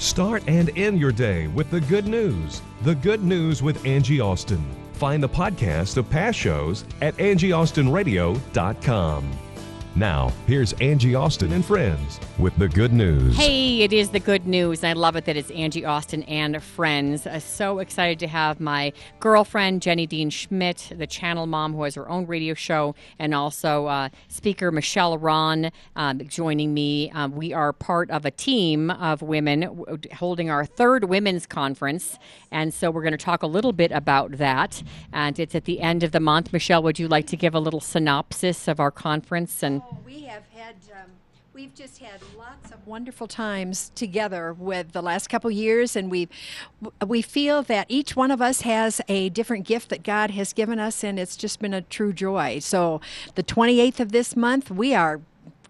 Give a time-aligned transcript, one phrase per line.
[0.00, 2.62] Start and end your day with the good news.
[2.84, 4.64] The Good News with Angie Austin.
[4.94, 9.49] Find the podcast of past shows at angieaustinradio.com.
[9.96, 13.36] Now, here's Angie Austin and friends with the good news.
[13.36, 14.84] Hey, it is the good news.
[14.84, 17.26] I love it that it's Angie Austin and friends.
[17.26, 21.96] Uh, so excited to have my girlfriend, Jenny Dean Schmidt, the channel mom who has
[21.96, 27.10] her own radio show, and also uh, speaker Michelle Aron um, joining me.
[27.10, 32.16] Um, we are part of a team of women holding our third women's conference.
[32.52, 34.84] And so we're going to talk a little bit about that.
[35.12, 36.52] And it's at the end of the month.
[36.52, 40.22] Michelle, would you like to give a little synopsis of our conference and Oh, we
[40.24, 41.10] have had, um,
[41.54, 46.28] we've just had lots of wonderful times together with the last couple years, and we
[47.06, 50.78] we feel that each one of us has a different gift that God has given
[50.78, 52.58] us, and it's just been a true joy.
[52.58, 53.00] So,
[53.36, 55.20] the 28th of this month, we are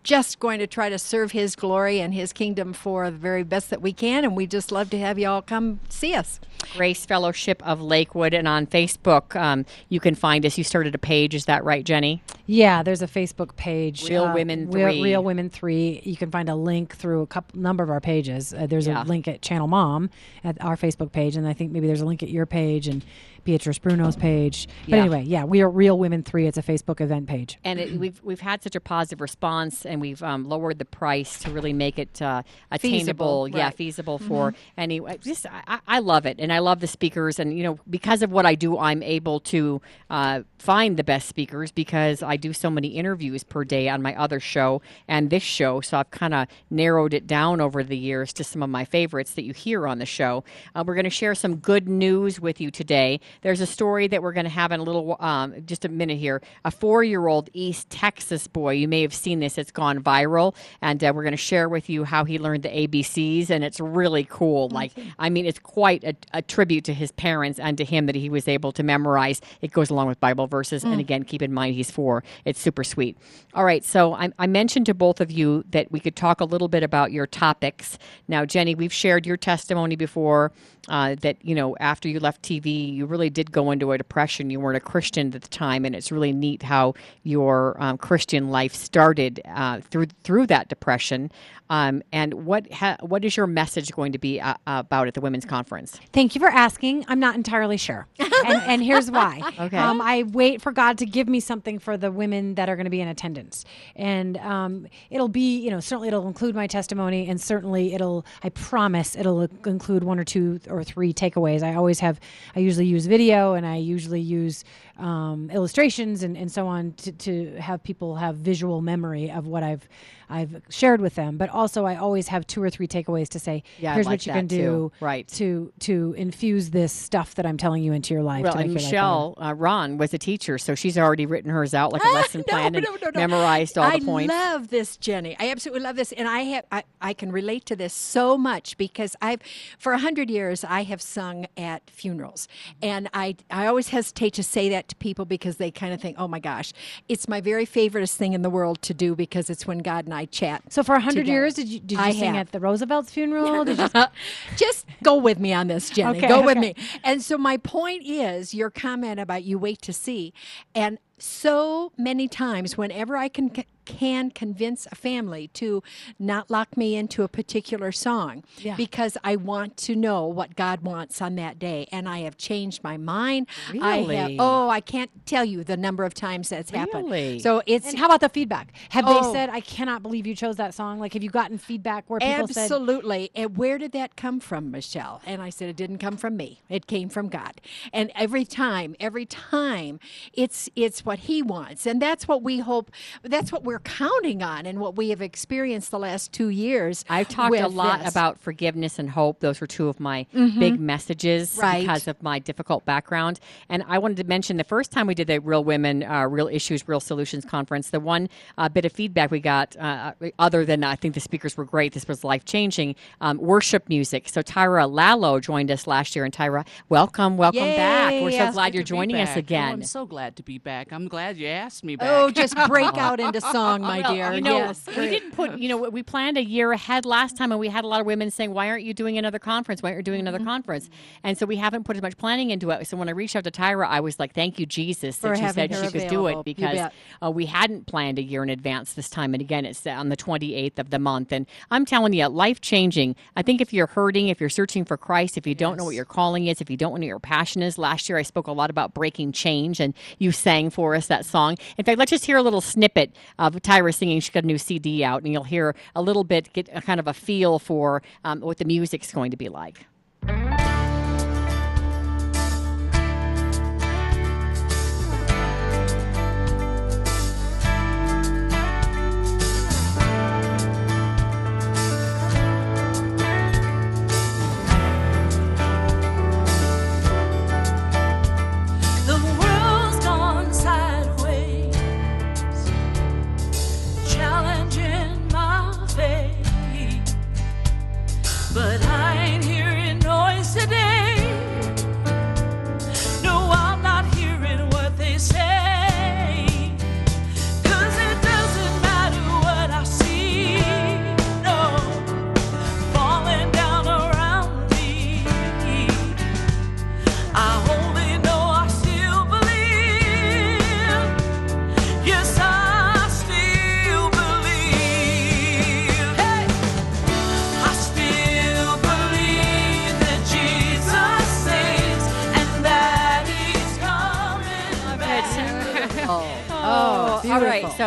[0.02, 3.70] just going to try to serve His glory and His kingdom for the very best
[3.70, 6.40] that we can, and we just love to have you all come see us.
[6.76, 10.56] Grace Fellowship of Lakewood, and on Facebook, um, you can find us.
[10.58, 12.22] You started a page, is that right, Jenny?
[12.46, 14.08] Yeah, there's a Facebook page.
[14.08, 15.02] Real uh, Women Real, 3.
[15.02, 16.00] Real Women Three.
[16.04, 18.52] You can find a link through a couple number of our pages.
[18.52, 19.02] Uh, there's Yeah.
[19.02, 20.10] a link at Channel Mom
[20.44, 23.04] at our Facebook page, and I think maybe there's a link at your page and
[23.50, 24.68] Beatrice Bruno's page.
[24.84, 24.96] But Yeah.
[25.02, 26.46] anyway, yeah, we are Real Women Three.
[26.46, 27.58] It's a Facebook event page.
[27.64, 31.36] And it, we've we've had such a positive response, and we've um, lowered the price
[31.40, 33.74] to really make it uh, attainable, Feasible, yeah, right.
[33.74, 35.00] feasible for any.
[35.00, 37.80] I Just I, I- I love it, and I love the speakers, and you know
[37.90, 42.36] because of what I do, I'm able to uh, find the best speakers because I
[42.36, 45.80] do so many interviews per day on my other show and this show.
[45.80, 49.34] So I've kind of narrowed it down over the years to some of my favorites
[49.34, 50.44] that you hear on the show.
[50.76, 53.18] Uh, we're going to share some good news with you today.
[53.42, 56.18] There's a story that we're going to have in a little, um, just a minute
[56.18, 56.42] here.
[56.64, 58.72] A four-year-old East Texas boy.
[58.72, 59.58] You may have seen this.
[59.58, 62.68] It's gone viral, and uh, we're going to share with you how he learned the
[62.68, 64.68] ABCs, and it's really cool.
[64.68, 68.14] Like, I mean, it's quite a, a tribute to his parents and to him that
[68.14, 69.40] he was able to memorize.
[69.60, 72.22] It goes along with Bible verses, and again, keep in mind he's four.
[72.44, 73.16] It's super sweet.
[73.54, 76.44] All right, so I, I mentioned to both of you that we could talk a
[76.44, 77.98] little bit about your topics.
[78.28, 80.52] Now, Jenny, we've shared your testimony before.
[80.88, 84.48] Uh, that you know, after you left TV, you really did go into a depression.
[84.50, 86.94] You weren't a Christian at the time, and it's really neat how
[87.24, 91.30] your um, Christian life started uh, through through that depression.
[91.68, 95.20] Um, and what ha- what is your message going to be uh, about at the
[95.20, 96.00] women's conference?
[96.12, 97.04] Thank you for asking.
[97.06, 99.40] I'm not entirely sure, and, and here's why.
[99.60, 99.76] Okay.
[99.76, 102.84] Um, I wait for God to give me something for the women that are going
[102.86, 103.64] to be in attendance,
[103.94, 108.48] and um, it'll be, you know, certainly it'll include my testimony, and certainly it'll, I
[108.50, 111.62] promise, it'll include one or two or three takeaways.
[111.62, 112.20] I always have,
[112.56, 114.64] I usually use video, and I usually use
[115.00, 119.62] um, illustrations and, and so on to, to have people have visual memory of what
[119.62, 119.88] I've
[120.32, 121.36] I've shared with them.
[121.36, 124.26] But also, I always have two or three takeaways to say, Yeah, here's like what
[124.26, 124.92] you can do too.
[125.00, 125.26] Right.
[125.28, 128.44] to to infuse this stuff that I'm telling you into your life.
[128.44, 132.04] Well, and Michelle uh, Ron was a teacher, so she's already written hers out like
[132.04, 133.20] a lesson No, plan and no, no, no.
[133.20, 134.32] memorized all I the points.
[134.32, 135.36] I love this, Jenny.
[135.38, 138.76] I absolutely love this, and I have I, I can relate to this so much
[138.76, 139.40] because I've
[139.78, 142.46] for a hundred years I have sung at funerals,
[142.80, 146.16] and I I always hesitate to say that to people because they kind of think,
[146.18, 146.72] oh my gosh,
[147.08, 150.14] it's my very favoriteest thing in the world to do because it's when God and
[150.14, 150.72] I chat.
[150.72, 151.32] So for a hundred together.
[151.32, 152.48] years, did you did you I sing have.
[152.48, 153.64] at the Roosevelt's funeral?
[153.64, 153.88] Did you,
[154.56, 156.18] just go with me on this, Jenny.
[156.18, 156.74] Okay, go with me.
[157.02, 160.32] And so my point is your comment about you wait to see.
[160.74, 163.50] And so many times whenever I can
[163.98, 165.82] can convince a family to
[166.18, 168.76] not lock me into a particular song Yeah.
[168.76, 172.82] because I want to know what God wants on that day and I have changed
[172.84, 173.46] my mind.
[173.80, 174.36] I have Really?
[174.38, 176.78] oh, I can't tell you the number of times that's Really?
[176.92, 177.42] happened.
[177.42, 178.72] So it's and how about the feedback?
[178.90, 179.14] Have Oh.
[179.14, 180.98] they said, "I cannot believe you chose that song"?
[181.00, 183.30] Like, have you gotten feedback where people said, Absolutely.
[183.34, 185.20] And where did that come from, Michelle?
[185.26, 186.60] And I said, it didn't come from me.
[186.68, 187.60] It came from God.
[187.92, 189.98] And every time, every time,
[190.32, 192.90] it's it's what He wants, and that's what we hope.
[193.22, 197.04] That's what we're counting on and what we have experienced the last two years.
[197.08, 198.10] I've talked a lot this.
[198.10, 199.40] about forgiveness and hope.
[199.40, 201.80] Those were two of my big messages Right.
[201.80, 203.40] because of my difficult background.
[203.68, 206.48] And I wanted to mention the first time we did the Real Women, uh, Real
[206.48, 208.28] Issues, Real Solutions conference, the one
[208.58, 211.92] uh, bit of feedback we got, uh, other than I think the speakers were great,
[211.92, 214.28] this was life changing, um, worship music.
[214.28, 216.24] So Tyra Lalo joined us last year.
[216.24, 218.12] And Tyra, welcome, welcome back.
[218.22, 218.52] We're so Yay.
[218.52, 219.36] glad you're Good to be joining us back.
[219.36, 219.72] Oh, again.
[219.72, 220.92] I'm so glad to be back.
[220.92, 222.08] I'm glad you asked me back.
[222.10, 224.32] Oh, just break out into song, my Well, dear.
[224.32, 224.86] You know, yes.
[224.86, 227.84] we didn't put, you know, we planned a year ahead last time, and we had
[227.84, 229.82] a lot of women saying, "Why aren't you doing another conference?
[229.82, 230.88] Why aren't you doing another conference?"
[231.22, 232.86] And so we haven't put as much planning into it.
[232.86, 235.48] So when I reached out to Tyra, I was like, "Thank you, Jesus, that she
[235.48, 236.90] said she could do it because
[237.22, 239.34] uh, we hadn't planned a year in advance this time.
[239.34, 241.32] And again, it's on the 28th of the month.
[241.32, 243.16] And I'm telling you, life changing.
[243.36, 245.94] I think if you're hurting, if you're searching for Christ, if you don't know what
[245.94, 248.46] your calling is, if you don't know what your passion is, last year I spoke
[248.46, 251.56] a lot about breaking change, and you sang for us that song.
[251.78, 254.20] In fact, let's just hear a little snippet of Tyra singing.
[254.20, 257.00] She's got a new CD out, and you'll hear a little bit, get a kind
[257.00, 259.86] of a feel for um, what the music's going to be like.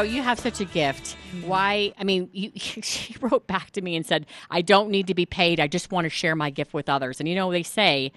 [0.03, 1.15] You have such a gift.
[1.43, 1.93] Why?
[1.97, 5.25] I mean, you, she wrote back to me and said, "I don't need to be
[5.25, 5.59] paid.
[5.59, 8.11] I just want to share my gift with others." And you know, they say.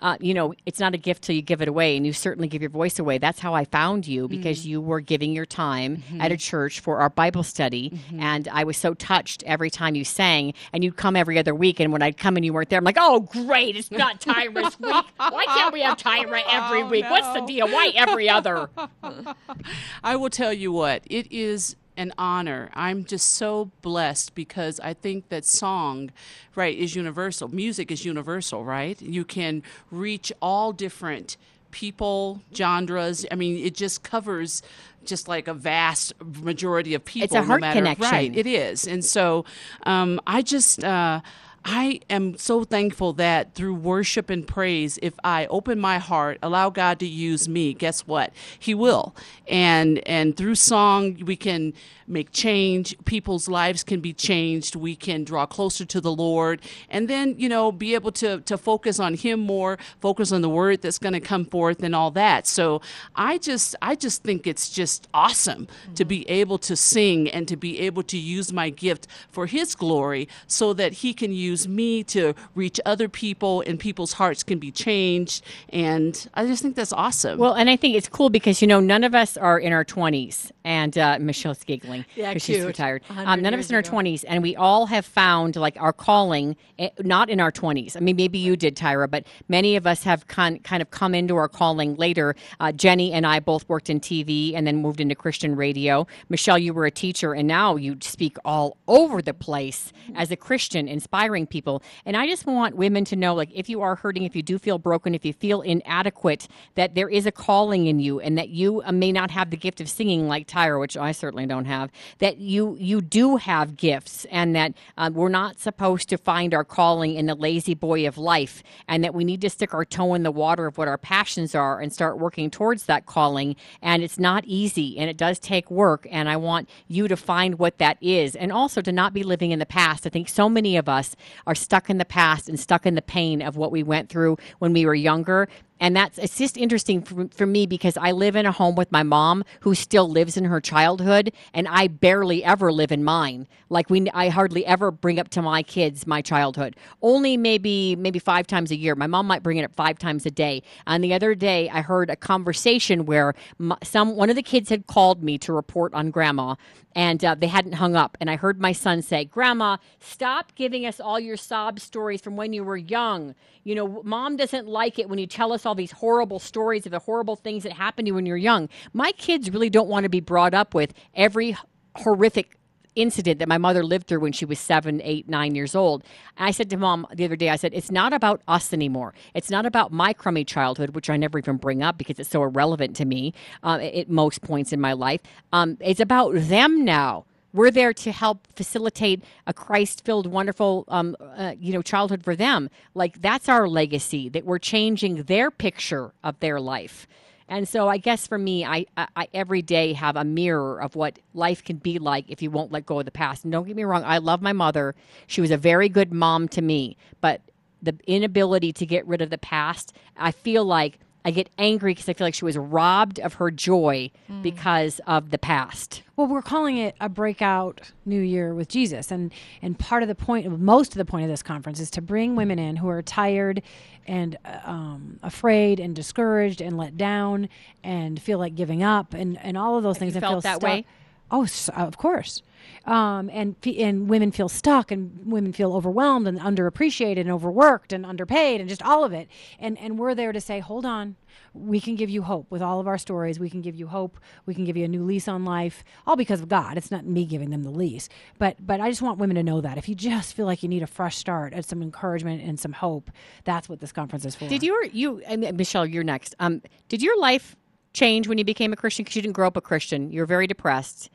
[0.00, 2.48] Uh, you know, it's not a gift till you give it away, and you certainly
[2.48, 3.18] give your voice away.
[3.18, 4.36] That's how I found you mm-hmm.
[4.36, 6.20] because you were giving your time mm-hmm.
[6.20, 8.20] at a church for our Bible study, mm-hmm.
[8.20, 10.54] and I was so touched every time you sang.
[10.72, 12.84] And you'd come every other week, and when I'd come and you weren't there, I'm
[12.84, 13.76] like, "Oh, great!
[13.76, 15.04] It's not Tyra's week.
[15.16, 17.04] Why can't we have Tyra every oh, week?
[17.08, 17.68] What's the deal?
[17.68, 18.70] Why every other?"
[20.04, 22.70] I will tell you what, it is an honor.
[22.74, 26.10] I'm just so blessed because I think that song,
[26.54, 27.48] right, is universal.
[27.48, 29.00] Music is universal, right?
[29.02, 31.36] You can reach all different
[31.70, 33.26] people, genres.
[33.30, 34.62] I mean, it just covers
[35.04, 37.36] just like a vast majority of people.
[37.36, 38.10] a no heart matter- connection.
[38.10, 38.86] Right, it is.
[38.86, 39.44] And so
[39.84, 40.82] um, I just.
[40.82, 41.20] Uh,
[41.64, 46.70] I am so thankful that through worship and praise, if I open my heart, allow
[46.70, 48.32] God to use me, guess what?
[48.58, 49.14] He will.
[49.46, 51.74] And and through song, we can
[52.10, 52.96] make change.
[53.04, 54.74] People's lives can be changed.
[54.74, 56.60] We can draw closer to the Lord,
[56.90, 60.48] and then you know be able to to focus on Him more, focus on the
[60.48, 62.46] Word that's going to come forth, and all that.
[62.46, 62.82] So
[63.14, 67.56] I just I just think it's just awesome to be able to sing and to
[67.56, 72.02] be able to use my gift for His glory, so that He can use me
[72.04, 75.44] to reach other people, and people's hearts can be changed.
[75.70, 77.38] And I just think that's awesome.
[77.38, 79.84] Well, and I think it's cool because you know none of us are in our
[79.84, 82.66] twenties, and uh, Michelle's giggling Yeah, because she's cute.
[82.66, 83.02] retired.
[83.10, 83.90] Um, none of us in our ago.
[83.90, 87.96] twenties, and we all have found like our calling, eh, not in our twenties.
[87.96, 91.14] I mean, maybe you did, Tyra, but many of us have con- kind of come
[91.14, 92.34] into our calling later.
[92.58, 96.06] Uh, Jenny and I both worked in TV and then moved into Christian radio.
[96.28, 100.36] Michelle, you were a teacher, and now you speak all over the place as a
[100.36, 101.82] Christian, inspiring people.
[102.04, 104.58] And I just want women to know, like, if you are hurting, if you do
[104.58, 108.48] feel broken, if you feel inadequate, that there is a calling in you, and that
[108.50, 111.64] you uh, may not have the gift of singing like Tyra, which I certainly don't
[111.66, 111.89] have.
[112.18, 116.64] That you you do have gifts, and that um, we're not supposed to find our
[116.64, 120.14] calling in the lazy boy of life, and that we need to stick our toe
[120.14, 123.56] in the water of what our passions are and start working towards that calling.
[123.82, 126.06] And it's not easy, and it does take work.
[126.10, 129.50] And I want you to find what that is, and also to not be living
[129.50, 130.06] in the past.
[130.06, 131.16] I think so many of us
[131.46, 134.38] are stuck in the past and stuck in the pain of what we went through
[134.58, 135.48] when we were younger
[135.80, 138.92] and that's it's just interesting for, for me because I live in a home with
[138.92, 143.48] my mom who still lives in her childhood, and I barely ever live in mine.
[143.70, 146.76] Like we, I hardly ever bring up to my kids my childhood.
[147.02, 148.94] Only maybe maybe five times a year.
[148.94, 150.62] My mom might bring it up five times a day.
[150.86, 153.34] And the other day, I heard a conversation where
[153.82, 156.56] some one of the kids had called me to report on grandma,
[156.94, 158.16] and uh, they hadn't hung up.
[158.20, 162.36] And I heard my son say, "Grandma, stop giving us all your sob stories from
[162.36, 163.34] when you were young.
[163.64, 166.92] You know, mom doesn't like it when you tell us all these horrible stories of
[166.92, 168.68] the horrible things that happened to you when you're young.
[168.92, 171.56] My kids really don't want to be brought up with every
[171.96, 172.56] horrific
[172.94, 176.04] incident that my mother lived through when she was seven, eight, nine years old.
[176.36, 179.14] And I said to mom the other day, I said, it's not about us anymore.
[179.34, 182.42] It's not about my crummy childhood, which I never even bring up because it's so
[182.42, 183.32] irrelevant to me
[183.62, 185.20] uh, at most points in my life.
[185.52, 187.24] Um, it's about them now.
[187.52, 192.70] We're there to help facilitate a Christ-filled, wonderful, um, uh, you know, childhood for them.
[192.94, 194.28] Like that's our legacy.
[194.28, 197.08] That we're changing their picture of their life.
[197.50, 200.94] And so I guess for me, I, I, I every day have a mirror of
[200.94, 203.42] what life can be like if you won't let go of the past.
[203.44, 204.94] And don't get me wrong, I love my mother.
[205.26, 207.42] She was a very good mom to me, but
[207.82, 212.08] the inability to get rid of the past, I feel like I get angry because
[212.08, 214.10] I feel like she was robbed of her joy
[214.42, 216.02] because of the past.
[216.16, 220.14] Well, we're calling it a breakout new year with Jesus, and and part of the
[220.14, 223.02] point, most of the point of this conference is to bring women in who are
[223.02, 223.62] tired
[224.06, 227.48] and uh, um, afraid and discouraged and let down
[227.84, 230.14] and feel like giving up and and all of those things.
[230.14, 230.62] you felt that stuck.
[230.62, 230.86] way?
[231.30, 232.42] Oh, s- of course.
[232.84, 238.06] Um, and and women feel stuck, and women feel overwhelmed, and underappreciated, and overworked, and
[238.06, 239.28] underpaid, and just all of it.
[239.58, 241.16] And and we're there to say, hold on,
[241.52, 243.38] we can give you hope with all of our stories.
[243.38, 244.18] We can give you hope.
[244.46, 246.76] We can give you a new lease on life, all because of God.
[246.76, 249.60] It's not me giving them the lease, but but I just want women to know
[249.60, 252.58] that if you just feel like you need a fresh start and some encouragement and
[252.58, 253.10] some hope,
[253.44, 254.48] that's what this conference is for.
[254.48, 255.22] Did your you
[255.54, 255.86] Michelle?
[255.86, 256.34] You're next.
[256.40, 257.56] Um, did your life
[257.92, 259.04] change when you became a Christian?
[259.04, 260.12] Because you didn't grow up a Christian.
[260.12, 261.10] you're very depressed.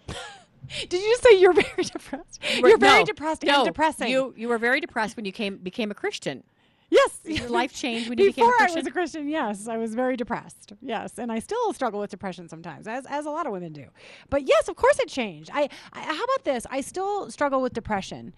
[0.90, 2.40] Did you say you're very depressed?
[2.58, 4.08] You're very No, depressed no, and depressing.
[4.10, 6.44] You you were very depressed when you came became a Christian.
[6.90, 7.20] Yes.
[7.26, 8.80] Your life changed when you became a I Christian?
[8.82, 10.74] was a Christian, yes, I was very depressed.
[10.82, 13.86] Yes, and I still struggle with depression sometimes, as as a lot of women do.
[14.30, 15.50] But yes, of course it changed.
[15.54, 16.66] I, I how about this?
[16.70, 18.34] I still struggle with depression.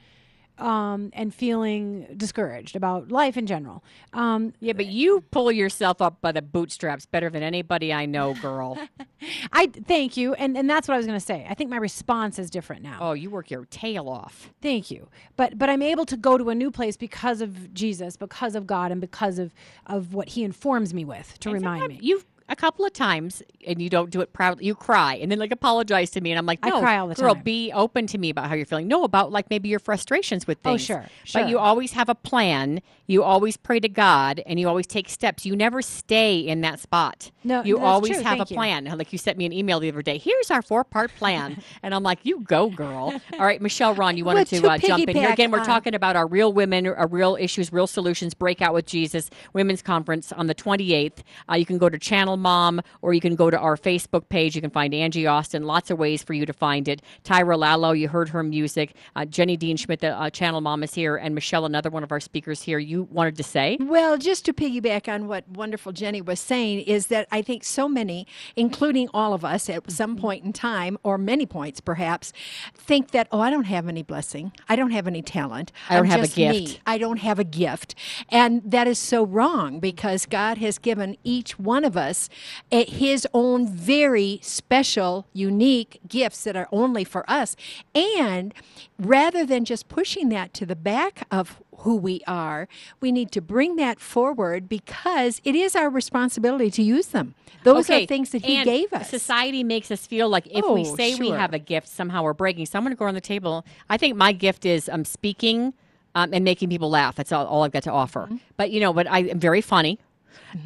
[0.59, 3.83] Um, and feeling discouraged about life in general.
[4.13, 8.33] Um, yeah, but you pull yourself up by the bootstraps better than anybody I know,
[8.33, 8.75] girl.
[9.53, 11.45] I thank you, and and that's what I was going to say.
[11.47, 12.97] I think my response is different now.
[12.99, 14.51] oh, you work your tail off.
[14.61, 15.09] Thank you.
[15.35, 18.65] But but I'm able to go to a new place because of Jesus, because of
[18.65, 19.53] God, and because of
[19.85, 21.99] of what He informs me with to And remind me.
[22.01, 24.65] You a couple of times, and you don't do it proudly.
[24.65, 27.15] You cry and then like apologize to me, and I'm like, I cry all the
[27.15, 27.43] girl, time.
[27.43, 28.87] be open to me about how you're feeling.
[28.87, 30.89] No, about like maybe your frustrations with things.
[30.89, 31.09] Oh, things.
[31.25, 32.81] sure, But you always have a plan.
[33.05, 35.45] You always pray to God, and you always take steps.
[35.45, 37.31] You never stay in that spot.
[37.43, 38.23] No, you always true.
[38.23, 38.57] have Thank a you.
[38.57, 38.85] plan.
[38.97, 40.17] Like you sent me an email the other day.
[40.17, 43.13] Here's our four part plan, and I'm like, you go, girl.
[43.33, 45.51] All right, Michelle, Ron, you wanted to to uh, jump in here again.
[45.51, 48.33] We're on- talking about our real women, our real issues, real solutions.
[48.33, 51.19] Breakout with Jesus Women's Conference on the 28th.
[51.49, 54.55] Uh, you can go to Channel Mom, or you can go to our Facebook page.
[54.55, 55.63] You can find Angie Austin.
[55.63, 57.01] Lots of ways for you to find it.
[57.23, 58.95] Tyra Lalo, you heard her music.
[59.15, 62.11] Uh, Jenny Dean Schmidt, the uh, Channel Mom, is here, and Michelle, another one of
[62.11, 62.79] our speakers here.
[62.79, 63.77] You wanted to say?
[63.79, 67.87] Well, just to piggyback on what wonderful Jenny was saying, is that I think so
[67.87, 70.21] many, including all of us at some Mm-hmm.
[70.21, 72.31] point in time, or many points perhaps,
[72.73, 74.51] think that, oh, I don't have any blessing.
[74.69, 75.71] I don't have any talent.
[75.89, 76.65] I don't I'm have a just me.
[76.65, 77.93] gift." I don't have a gift.
[78.29, 82.26] And that is so wrong because God has given each one of us
[82.71, 87.55] his own very special, unique gifts that are only for us.
[87.93, 88.53] And
[88.99, 92.67] rather than just pushing that to the back of who we are,
[92.99, 97.35] we need to bring that forward because it is our responsibility to use them.
[97.63, 99.09] Those are things that He and gave us.
[99.09, 102.33] Society makes us feel like if we Oh, say we have a gift, somehow we're
[102.33, 102.65] breaking.
[102.65, 103.65] So I'm going to go around the table.
[103.89, 105.73] I think my gift is um, speaking
[106.15, 107.15] um, and making people laugh.
[107.15, 108.21] That's all, all I've got to offer.
[108.21, 108.37] Mm-hmm.
[108.55, 109.99] But you know, but I am very funny.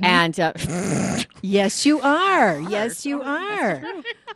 [0.02, 0.54] And uh,
[1.42, 2.60] Yes, you are.
[2.60, 3.82] Yes, you are.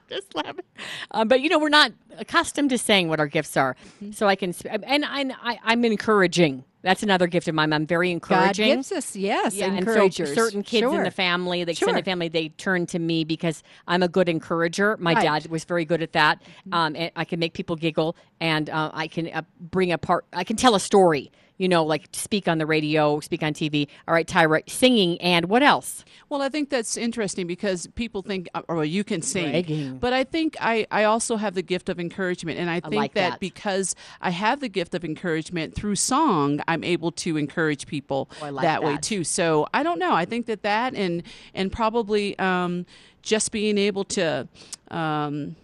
[0.09, 0.65] just laughing.
[1.11, 3.75] Um, but you know, we're not accustomed to saying what our gifts are.
[4.03, 4.11] Mm-hmm.
[4.11, 6.63] So I can, sp- and, and I, I'm encouraging.
[6.81, 7.73] That's another gift of mine.
[7.73, 8.67] I'm very encouraging.
[8.67, 11.87] God gives us, yes, Yeah, and so certain kids in the family, the Sure.
[11.89, 14.95] extended family, they turn to me because I'm a good encourager.
[14.97, 15.23] My Right.
[15.23, 16.43] dad was very good at that.
[16.71, 20.25] Um, and I can make people giggle, and uh, I can uh, bring a part.
[20.31, 21.31] I can tell a story.
[21.57, 23.87] You know, like speak on the radio, speak on TV.
[24.07, 26.03] All right, Tyra, singing and what else?
[26.29, 30.23] Well, I think that's interesting because people think, uh, or you can sing, but I
[30.23, 33.39] think I, I also have the gift of encouragement, and I think like that, that.
[33.39, 38.49] because I have the gift of encouragement through song, I'm able to encourage people Oh,
[38.49, 39.23] like that, way too.
[39.23, 40.13] So I don't know.
[40.13, 42.85] I think that that and and probably um,
[43.21, 44.47] just being able to
[44.91, 45.55] um,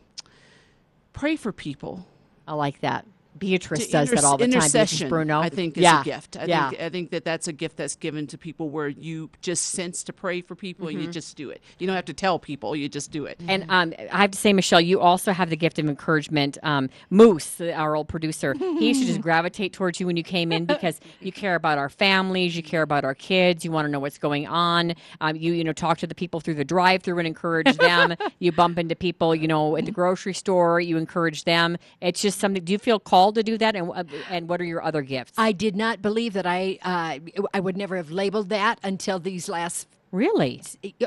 [1.13, 2.05] pray for people.
[2.47, 3.05] I like that.
[3.37, 4.53] Beatrice does that all the time.
[4.53, 5.39] Intercession, Bruno.
[5.39, 6.01] I think is yeah.
[6.01, 6.37] a gift.
[6.37, 6.69] I yeah.
[6.69, 10.03] think I think that that's a gift that's given to people where you just sense
[10.03, 11.11] to pray for people and you Mm-hmm.
[11.11, 11.61] just do it.
[11.79, 13.39] You don't have to tell people, you just do it.
[13.47, 16.57] And um, I have to say, Michelle, you also have the gift of encouragement.
[16.63, 20.51] Um, Moose, our old producer, he used to just gravitate towards you when you came
[20.51, 23.91] in because you care about our families, you care about our kids, you want to
[23.91, 24.93] know what's going on.
[25.21, 28.15] Um, you, you know, talk to the people through the drive-through and encourage them.
[28.39, 31.77] you bump into people, you know, at the grocery store, you encourage them.
[32.01, 32.63] It's just something.
[32.63, 33.75] Do you feel called to do that?
[33.75, 35.33] And uh, and what are your other gifts?
[35.37, 37.19] I did not believe that I uh,
[37.53, 39.87] I would never have labeled that until these last.
[40.11, 40.61] really?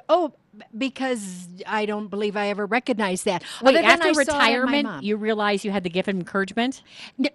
[0.09, 0.33] Oh,
[0.77, 3.43] because I don't believe I ever recognized that.
[3.63, 6.17] Wait, after I saw it in my retirement, you realize you had the gift of
[6.17, 6.83] encouragement.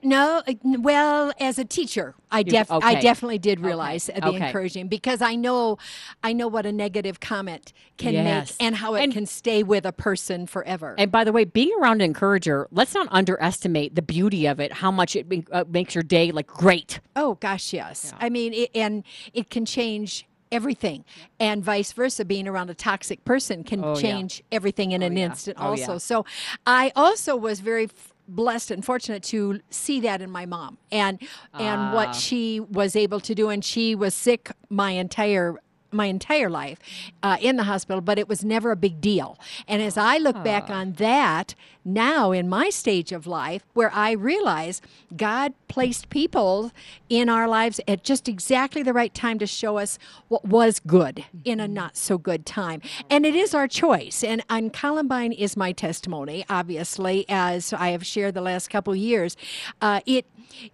[0.03, 4.47] No, uh, well, as a teacher, I def- I definitely did realize the Okay.
[4.47, 5.77] encouraging because I know,
[6.23, 8.51] I know what a negative comment can Yes.
[8.59, 10.95] make and how it And- can stay with a person forever.
[10.97, 14.73] And by the way, being around an encourager, let's not underestimate the beauty of it.
[14.73, 16.99] How much it uh, makes your day like great.
[17.15, 18.13] oh gosh, yes.
[18.19, 21.05] I mean, it, and it can change everything,
[21.39, 22.25] and vice versa.
[22.25, 24.01] Being around a toxic person can Oh, yeah.
[24.01, 25.25] change everything in an yeah.
[25.25, 25.57] instant.
[25.59, 25.97] Oh, also, yeah.
[25.99, 26.25] so
[26.65, 27.85] I also was very.
[27.85, 31.19] f- blessed and fortunate to see that in my mom and
[31.55, 31.95] and Ah.
[31.95, 35.55] what she was able to do and she was sick my entire
[35.91, 36.79] my entire life
[37.23, 39.37] uh, in the hospital but it was never a big deal.
[39.67, 41.55] And as i look back on that
[41.85, 44.81] now in my stage of life where i realize
[45.15, 46.71] god placed people
[47.09, 51.25] in our lives at just exactly the right time to show us what was good
[51.45, 52.81] in a not so good time.
[53.09, 54.23] And it is our choice.
[54.23, 58.99] And, and columbine is my testimony obviously as i have shared the last couple of
[58.99, 59.37] years.
[59.81, 60.25] Uh, it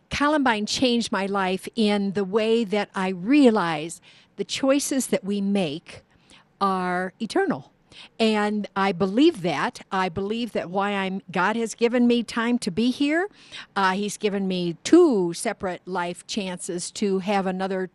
[0.09, 4.01] columbine changed my life in the way that i realize
[4.37, 6.01] the choices that we make
[6.61, 7.71] are eternal.
[8.19, 9.81] And I believe that.
[9.91, 13.29] I believe that why I'm God has given me time to be here.
[13.75, 17.89] Uh, he's given me two separate life chances to have another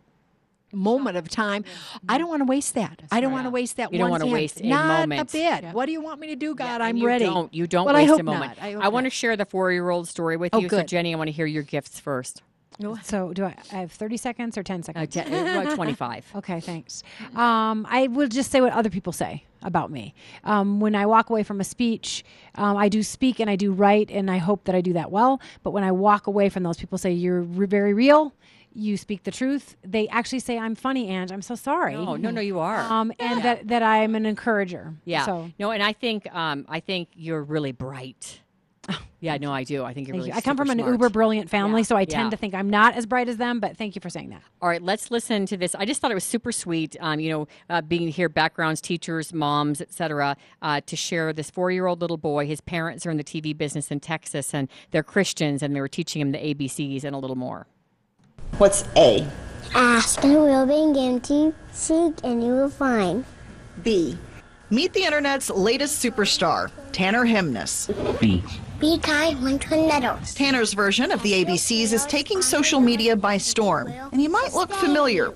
[0.72, 1.64] moment of time.
[2.08, 3.02] I don't want to waste that.
[3.10, 4.32] I don't want to waste that You don't one wanna chance.
[4.32, 5.28] waste a Not moment.
[5.28, 5.64] a bit.
[5.74, 6.80] What do you want me to do, God?
[6.80, 7.24] I'm you ready.
[7.26, 8.56] Don't, you don't well, waste a moment.
[8.56, 8.64] Not.
[8.64, 10.68] I, I want to share the four-year-old story with Oh, you.
[10.68, 10.82] So.
[10.84, 12.42] Jenny, I want to hear your gifts first.
[13.02, 15.14] So do I, I have 30 seconds or 10 Uh, seconds?
[15.14, 16.26] te- about 25.
[16.36, 17.02] Okay, thanks.
[17.34, 20.14] Um, I will just say what other people say about me.
[20.44, 23.72] Um, when I walk away from a speech, um, I do speak and I do
[23.72, 25.40] write, and I hope that I do that well.
[25.62, 28.32] But when I walk away from those, people say, You're re- very real.
[28.72, 29.76] You speak the truth.
[29.84, 31.32] They actually say, I'm funny, Ange.
[31.32, 31.94] I'm so sorry.
[31.94, 32.78] No, no, no, you are.
[32.80, 34.94] Um, and that, that I'm an encourager.
[35.04, 35.26] yeah.
[35.26, 38.40] So No, and I think um, I think you're really bright.
[39.20, 39.84] yeah, no, I do.
[39.84, 40.36] I think you're thank really you.
[40.36, 40.92] I come super from an smart.
[40.92, 42.06] uber brilliant family, Yeah, so I yeah.
[42.06, 44.42] tend to think I'm not as bright as them, but thank you for saying that.
[44.60, 45.74] All right, let's listen to this.
[45.74, 46.96] I just thought it was super sweet.
[47.00, 52.00] Um, you know, uh, being here, backgrounds, teachers, moms, etc., uh, to share this four-year-old
[52.00, 52.46] little boy.
[52.46, 55.88] His parents are in the TV business in Texas, and they're Christians, and they were
[55.88, 57.66] teaching him the ABCs and a little more.
[58.58, 59.26] What's A?
[59.74, 61.54] Ask and it will be given to you.
[61.70, 63.24] Seek and you will find.
[63.82, 64.18] B.
[64.70, 67.88] Meet the internet's latest superstar, Tanner Hemness.
[68.80, 70.18] Be kind one to.
[70.34, 74.72] Tanner's version of the ABCs is taking social media by storm, and he might look
[74.72, 75.34] familiar.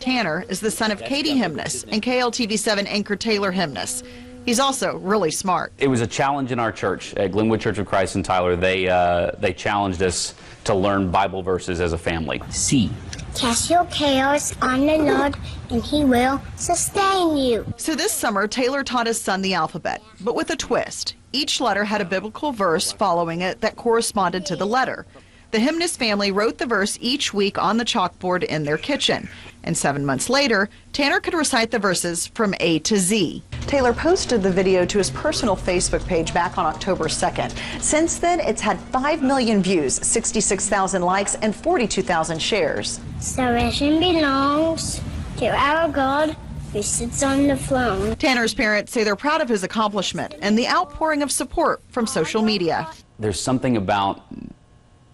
[0.00, 4.02] Tanner is the son of Katie Hemness and KLTV7 anchor Taylor Hemness.
[4.46, 5.74] He's also really smart.
[5.76, 8.56] It was a challenge in our church at Glenwood Church of Christ in Tyler.
[8.56, 12.40] They uh, they challenged us to learn Bible verses as a family.
[12.48, 12.90] C.
[13.36, 15.36] Cast your cares on the Lord,
[15.68, 17.66] and He will sustain you.
[17.76, 21.16] So this summer, Taylor taught his son the alphabet, but with a twist.
[21.34, 25.04] Each letter had a biblical verse following it that corresponded to the letter.
[25.52, 29.28] The Hemness family wrote the verse each week on the chalkboard in their kitchen.
[29.62, 33.42] And seven months later, Tanner could recite the verses from A to Z.
[33.68, 37.56] Taylor posted the video to his personal Facebook page back on October 2nd.
[37.80, 43.00] Since then, it's had 5 million views, 66,000 likes, and 42,000 shares.
[43.20, 45.00] Salvation belongs
[45.38, 46.36] to our God
[46.72, 48.16] who sits on the throne.
[48.16, 52.42] Tanner's parents say they're proud of his accomplishment and the outpouring of support from social
[52.42, 52.88] media.
[53.18, 54.22] There's something about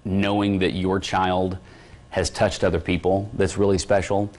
[0.05, 1.59] knowing that your child
[2.11, 4.31] has touched other people that's really special.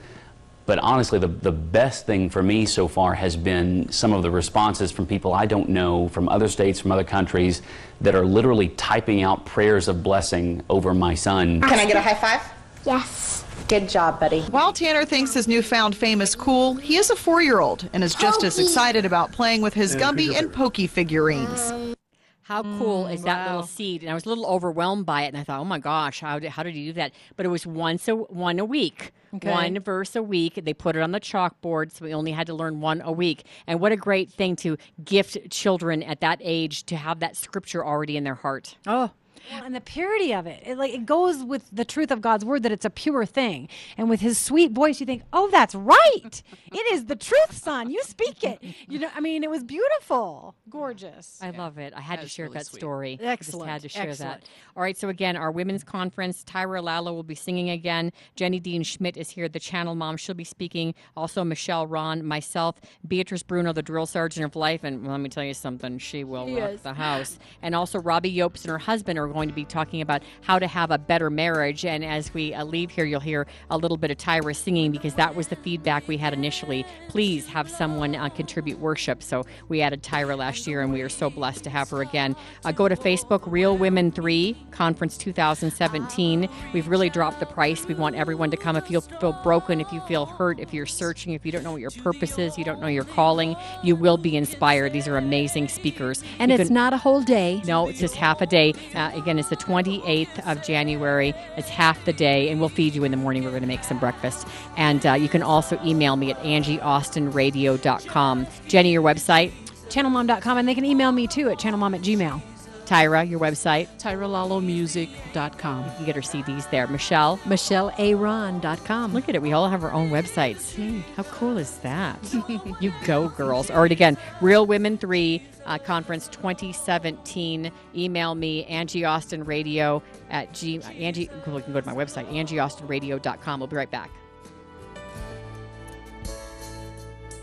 [0.65, 4.31] But honestly, the, the best thing for me so far has been some of the
[4.31, 7.61] responses from people I don't know, from other states, from other countries,
[7.99, 11.59] that are literally typing out prayers of blessing over my son.
[11.61, 12.41] Can I get a high five?
[12.85, 13.43] Yes.
[13.67, 14.41] Good job, buddy.
[14.43, 18.03] While Tanner thinks his newfound fame is cool, he is a four year old and
[18.03, 21.71] is just as excited about playing with his Yeah, Gumby and Pokey figurines.
[21.71, 21.95] Um,
[22.43, 24.01] How cool mm, is that little seed?
[24.01, 26.39] And I was a little overwhelmed by it, and I thought, oh my gosh, how
[26.39, 27.13] did, how did he do that?
[27.37, 29.49] But it was once a one a week, Okay.
[29.49, 30.59] one verse a week.
[30.63, 33.45] They put it on the chalkboard, so we only had to learn one a week.
[33.65, 37.83] And what a great thing to gift children at that age to have that scripture
[37.85, 38.77] already in their heart.
[38.85, 39.11] Oh.
[39.51, 42.45] Well, and the purity of it, it like it goes with the truth of God's
[42.45, 43.67] word that it's a pure thing.
[43.97, 46.41] And with His sweet voice, you think, "Oh, that's right.
[46.71, 47.89] it is the truth, son.
[47.89, 51.39] You speak it." You know, I mean, it was beautiful, gorgeous.
[51.41, 51.93] I love it.
[51.95, 52.79] I had to share really that sweet.
[52.79, 53.19] story.
[53.21, 54.41] Excellent, I just had to share excellent.
[54.41, 54.49] that.
[54.75, 54.97] All right.
[54.97, 56.43] So again, our women's conference.
[56.43, 58.11] Tyra Lalo will be singing again.
[58.35, 60.17] Jenny Dean Schmidt is here, the channel mom.
[60.17, 60.93] She'll be speaking.
[61.17, 62.75] Also, Michelle Aron, myself,
[63.07, 66.47] Beatrice Bruno, the drill sergeant of life, and let me tell you something, she will
[66.47, 66.81] She rock is.
[66.81, 67.39] the house.
[67.61, 70.67] And also, Robbie Yopes and her husband are going to be talking about how to
[70.67, 71.83] have a better marriage.
[71.85, 75.15] And as we uh, leave here, you'll hear a little bit of Tyra singing because
[75.15, 76.85] that was the feedback we had initially.
[77.09, 79.21] Please have someone uh, contribute worship.
[79.23, 82.35] So we added Tyra last year, and we are so blessed to have her again.
[82.63, 86.47] Uh, go to Facebook, Real Women 3 Conference 2017.
[86.73, 87.85] We've really dropped the price.
[87.87, 88.75] We want everyone to come.
[88.75, 91.71] If you feel broken, if you feel hurt, if you're searching, if you don't know
[91.71, 94.93] what your purpose is, you don't know your calling, you will be inspired.
[94.93, 96.23] These are amazing speakers.
[96.39, 97.61] And You it's can- not a whole day.
[97.65, 98.73] no, it's just half a day.
[98.93, 101.33] Uh, again, it's the 28th of January.
[101.57, 103.43] It's half the day, and we'll feed you in the morning.
[103.43, 104.47] We're going to make some breakfast.
[104.77, 108.47] And uh, you can also email me at angieaustinradio.com.
[108.67, 109.51] Jenny, your website?
[109.87, 112.52] Channelmom.com, and they can email me too at channelmom at gmail.
[112.85, 113.87] Tyra, your website?
[113.97, 115.85] TyraLalomusic.com.
[115.85, 116.87] You can get her CDs there.
[116.87, 117.37] Michelle?
[117.39, 119.13] MichelleAron.com.
[119.13, 119.41] Look at it.
[119.41, 121.03] We all have our own websites.
[121.15, 122.19] How cool is that?
[122.79, 123.69] you go, girls.
[123.69, 127.71] All right, again, Real Women 3 uh, Conference 2017.
[127.95, 130.81] Email me, Angie Austin Radio at G.
[130.81, 133.59] Angie, you can go to my website, angieaustinradio.com.
[133.59, 134.11] We'll be right back.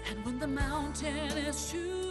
[0.08, 2.09] And when the mountain is too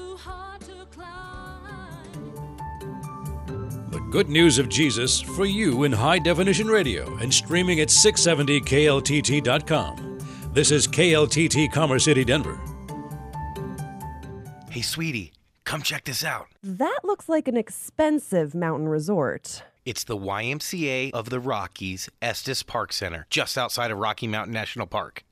[3.91, 10.19] The good news of Jesus for you in high definition radio and streaming at 670kltt.com.
[10.53, 12.61] This is KLTT Commerce City, Denver.
[14.69, 16.49] Hey, sweetie, come check this out.
[16.61, 19.63] That looks like an expensive mountain resort.
[19.85, 24.85] It's the YMCA of the Rockies Estes Park Center, just outside of Rocky Mountain National
[24.85, 25.23] Park.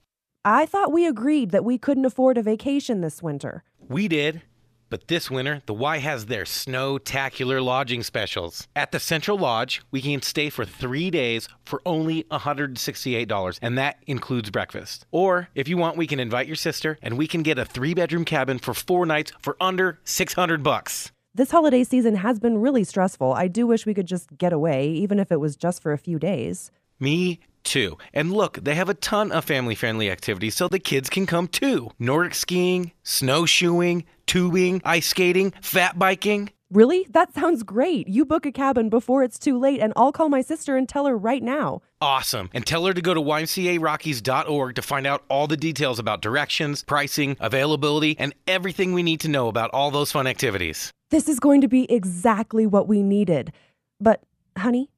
[0.43, 3.63] I thought we agreed that we couldn't afford a vacation this winter.
[3.87, 4.41] We did.
[4.89, 8.67] But this winter, the Y has their snow-tacular lodging specials.
[8.75, 13.97] At the Central Lodge, we can stay for three days for only $168, and that
[14.07, 15.05] includes breakfast.
[15.11, 18.25] Or, if you want, we can invite your sister, and we can get a three-bedroom
[18.25, 21.11] cabin for four nights for under 600 bucks.
[21.35, 23.33] This holiday season has been really stressful.
[23.33, 25.97] I do wish we could just get away, even if it was just for a
[25.97, 26.71] few days.
[26.99, 27.97] Me too.
[28.13, 31.47] And look, they have a ton of family friendly activities so the kids can come
[31.47, 31.91] too.
[31.99, 36.51] Nordic skiing, snowshoeing, tubing, ice skating, fat biking.
[36.69, 37.07] Really?
[37.11, 38.09] That sounds great.
[38.09, 41.05] You book a cabin before it's too late, and I'll call my sister and tell
[41.05, 41.81] her right now.
[42.01, 42.49] Awesome.
[42.53, 46.83] And tell her to go to ymcarockies.org to find out all the details about directions,
[46.83, 50.91] pricing, availability, and everything we need to know about all those fun activities.
[51.09, 53.53] This is going to be exactly what we needed.
[54.01, 54.21] But,
[54.57, 54.89] honey,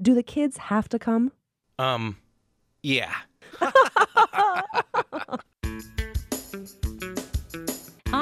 [0.00, 1.30] do the kids have to come?
[1.78, 2.16] Um,
[2.82, 3.14] yeah.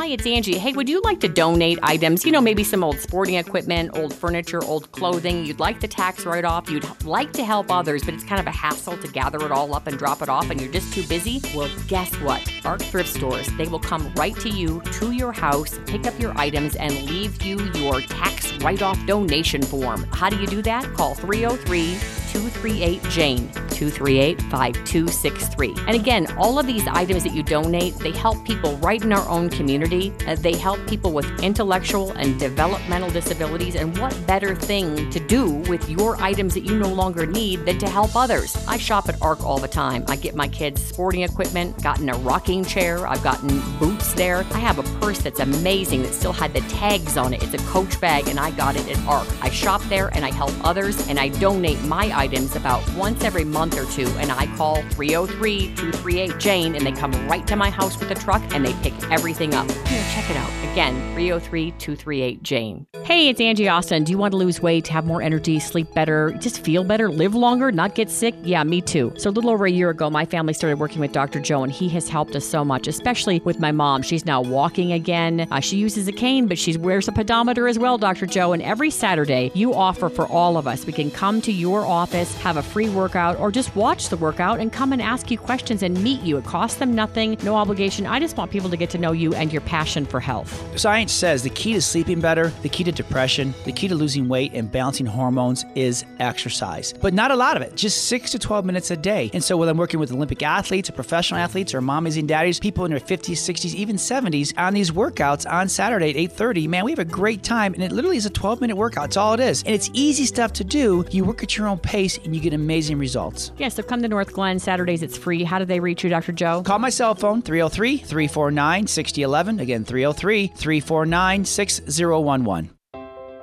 [0.00, 0.56] Hi, it's Angie.
[0.56, 2.24] Hey, would you like to donate items?
[2.24, 5.44] You know, maybe some old sporting equipment, old furniture, old clothing.
[5.44, 6.70] You'd like the tax write off.
[6.70, 9.74] You'd like to help others, but it's kind of a hassle to gather it all
[9.74, 11.42] up and drop it off, and you're just too busy.
[11.54, 12.40] Well, guess what?
[12.64, 16.32] Arc Thrift Stores, they will come right to you, to your house, pick up your
[16.38, 20.04] items, and leave you your tax write off donation form.
[20.12, 20.90] How do you do that?
[20.94, 25.74] Call 303 238 Jane, 238 5263.
[25.88, 29.28] And again, all of these items that you donate, they help people right in our
[29.28, 30.12] own community.
[30.28, 33.74] Uh, they help people with intellectual and developmental disabilities.
[33.74, 37.78] And what better thing to do with your items that you no longer need than
[37.78, 38.56] to help others?
[38.68, 40.04] I shop at ARC all the time.
[40.06, 44.46] I get my kids sporting equipment, gotten a rocking chair, I've gotten boots there.
[44.52, 47.42] I have a purse that's amazing that still had the tags on it.
[47.42, 49.26] It's a coach bag, and I got it at ARC.
[49.42, 53.44] I shop there and I help others, and I donate my items about once every
[53.44, 54.06] month or two.
[54.18, 58.14] And I call 303 238 Jane, and they come right to my house with a
[58.14, 59.70] truck and they pick everything up.
[59.88, 60.50] Here, check it out.
[60.70, 62.87] Again, 303 238 Jane.
[63.04, 64.04] Hey, it's Angie Austin.
[64.04, 67.35] Do you want to lose weight, have more energy, sleep better, just feel better, live
[67.35, 68.35] longer, not get sick?
[68.42, 69.12] Yeah, me too.
[69.16, 71.40] So, a little over a year ago, my family started working with Dr.
[71.40, 74.02] Joe, and he has helped us so much, especially with my mom.
[74.02, 75.48] She's now walking again.
[75.50, 78.26] Uh, she uses a cane, but she wears a pedometer as well, Dr.
[78.26, 78.52] Joe.
[78.52, 80.85] And every Saturday, you offer for all of us.
[80.85, 84.16] We can come to your office office, have a free workout, or just watch the
[84.16, 86.37] workout and come and ask you questions and meet you.
[86.37, 88.05] It costs them nothing, no obligation.
[88.07, 90.51] I just want people to get to know you and your passion for health.
[90.79, 94.29] Science says the key to sleeping better, the key to depression, the key to losing
[94.29, 96.92] weight and balancing hormones is exercise.
[97.01, 99.31] But not a lot of it, just 6 to 12 minutes a day.
[99.33, 102.59] And so whether I'm working with Olympic athletes or professional athletes or mommies and daddies,
[102.59, 106.85] people in their 50s, 60s, even 70s on these workouts on Saturday at 8:30, man,
[106.85, 109.07] we have a great time and it literally is a 12-minute workout.
[109.07, 109.62] It's all it is.
[109.62, 111.05] And it's easy stuff to do.
[111.11, 113.52] You work at your own pace and you get amazing results.
[113.58, 115.02] Yeah, so come to Northglenn Saturdays.
[115.02, 115.44] It's free.
[115.44, 116.32] How do they reach you, Dr.
[116.32, 116.62] Joe?
[116.62, 119.60] Call my cell phone 303 349 6011.
[119.60, 122.70] Again, 303 349 6011.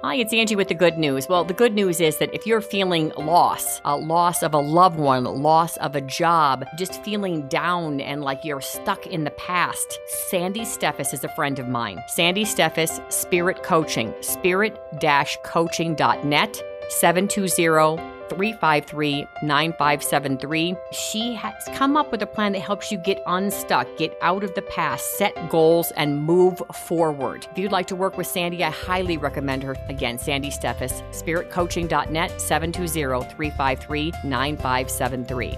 [0.03, 1.27] Hi, it's Angie with the good news.
[1.27, 4.99] Well, the good news is that if you're feeling loss, a loss of a loved
[4.99, 9.99] one, loss of a job, just feeling down and like you're stuck in the past,
[10.29, 11.99] Sandy Steffes is a friend of mine.
[12.07, 20.75] Sandy Steffes, Spirit Coaching, spirit-coaching.net, 720 353 9573.
[20.91, 24.53] She has come up with a plan that helps you get unstuck, get out of
[24.55, 27.47] the past, set goals, and move forward.
[27.51, 29.75] If you'd like to work with Sandy, I highly recommend her.
[29.89, 35.57] Again, Sandy Steffes, spiritcoaching.net, 720 353 9573.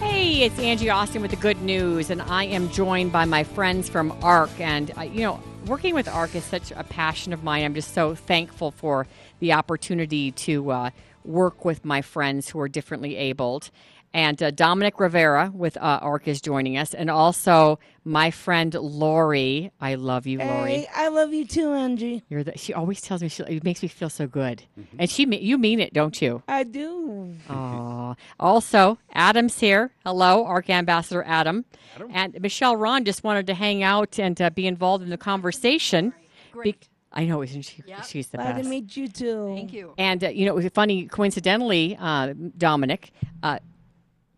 [0.00, 3.88] Hey, it's Angie Austin with the good news, and I am joined by my friends
[3.88, 4.50] from ARC.
[4.60, 7.64] And, uh, you know, working with ARC is such a passion of mine.
[7.64, 9.06] I'm just so thankful for
[9.40, 10.90] the opportunity to uh,
[11.24, 13.70] work with my friends who are differently abled.
[14.12, 19.70] And uh, Dominic Rivera with uh, ARC is joining us, and also my friend Lori.
[19.80, 20.70] I love you, Lori.
[20.72, 22.24] Hey, I love you too, Angie.
[22.28, 24.64] You're the, she always tells me she, it makes me feel so good,
[24.98, 26.42] and she me- you mean it, don't you?
[26.48, 27.36] I do.
[27.50, 28.14] Aw.
[28.40, 29.92] Also, Adam's here.
[30.04, 31.64] Hello, ARC Ambassador Adam.
[32.12, 36.12] And Michelle Aron just wanted to hang out and uh, be involved in the conversation.
[36.50, 36.88] Great.
[37.12, 37.82] I know, isn't she?
[38.08, 38.64] She's the Glad best.
[38.64, 39.52] to meet you too.
[39.54, 39.94] Thank you.
[39.98, 41.06] And uh, you know, it was funny.
[41.06, 43.10] Coincidentally, uh, Dominic,
[43.42, 43.58] uh,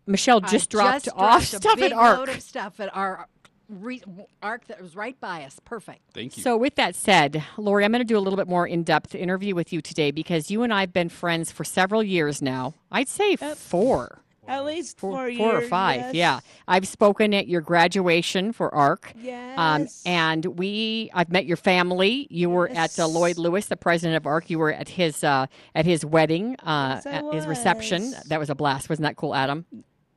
[0.05, 2.17] Michelle just dropped just off dropped stuff a big at ARC.
[2.19, 3.27] load of stuff at our
[3.69, 4.03] re-
[4.41, 5.59] ARC that was right by us.
[5.65, 6.01] Perfect.
[6.13, 6.43] Thank you.
[6.43, 9.15] So, with that said, Lori, I'm going to do a little bit more in depth
[9.15, 12.73] interview with you today because you and I have been friends for several years now.
[12.91, 14.19] I'd say four.
[14.45, 15.37] At least four, years.
[15.37, 16.13] Four or five, yes.
[16.15, 16.39] yeah.
[16.67, 19.13] I've spoken at your graduation for ARC.
[19.15, 19.57] Yes.
[19.57, 22.27] Um, and we, I've met your family.
[22.29, 24.49] You were at uh, Lloyd Lewis, the president of ARC.
[24.49, 28.13] You were at his uh, at his wedding, uh, Yes, at his reception.
[28.27, 28.89] That was a blast.
[28.89, 29.65] Wasn't that cool, Adam?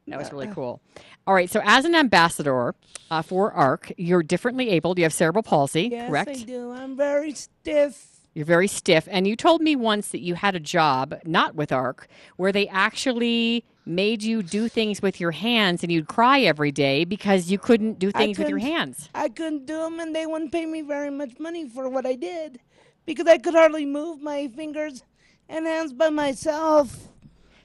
[0.07, 0.81] That was really cool.
[1.27, 1.51] All right.
[1.51, 2.75] So, as an ambassador
[3.11, 4.99] uh, for ARC, you're differently abled.
[4.99, 6.31] You have cerebral palsy, Yes, correct?
[6.31, 6.71] I do.
[6.73, 8.07] I'm very stiff.
[8.35, 9.09] You're very stiff.
[9.11, 12.69] And you told me once that you had a job, not with ARC, where they
[12.69, 17.59] actually made you do things with your hands and you'd cry every day because you
[17.59, 19.09] couldn't do things with your hands.
[19.14, 22.14] I couldn't do them, and they wouldn't pay me very much money for what I
[22.14, 22.61] did
[23.07, 25.03] because I could hardly move my fingers
[25.49, 27.09] and hands by myself.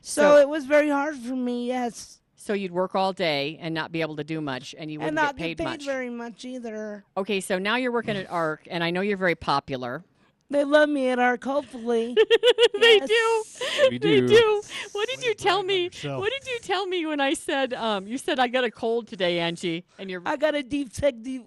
[0.01, 1.67] So, So- it was very hard for me.
[1.67, 4.97] Yes, So you'd work all day and not be able to do much and you
[4.97, 5.85] wouldn't not get paid, get paid much.
[5.85, 7.03] very much either.
[7.15, 10.03] Okay, so now you're working at ARC and I know you're very popular.
[10.49, 12.17] They love me at ARC, hopefully.
[12.81, 13.43] they do.
[13.91, 14.27] We They do.
[14.27, 14.61] do.
[14.91, 15.91] What did you tell me?
[16.03, 19.07] What did you tell me when I said um you said I got a cold
[19.07, 21.43] today, Angie, and you're I got a deep, sexy.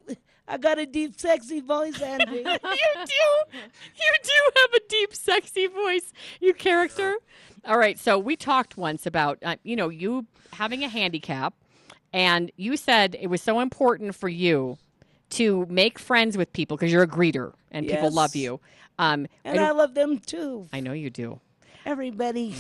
[0.46, 2.36] I got a deep, sexy voice, Angie.
[2.36, 3.58] you do.
[3.96, 7.16] You do have a deep, sexy voice, you character.
[7.64, 7.98] All right.
[7.98, 11.54] So we talked once about, uh, you know, you having a handicap,
[12.12, 14.78] and you said it was so important for you
[15.30, 18.60] to make friends with people because you're a greeter and people love you.
[18.98, 20.68] Um, and I love them too.
[20.72, 21.40] I know you do.
[21.86, 22.54] Everybody.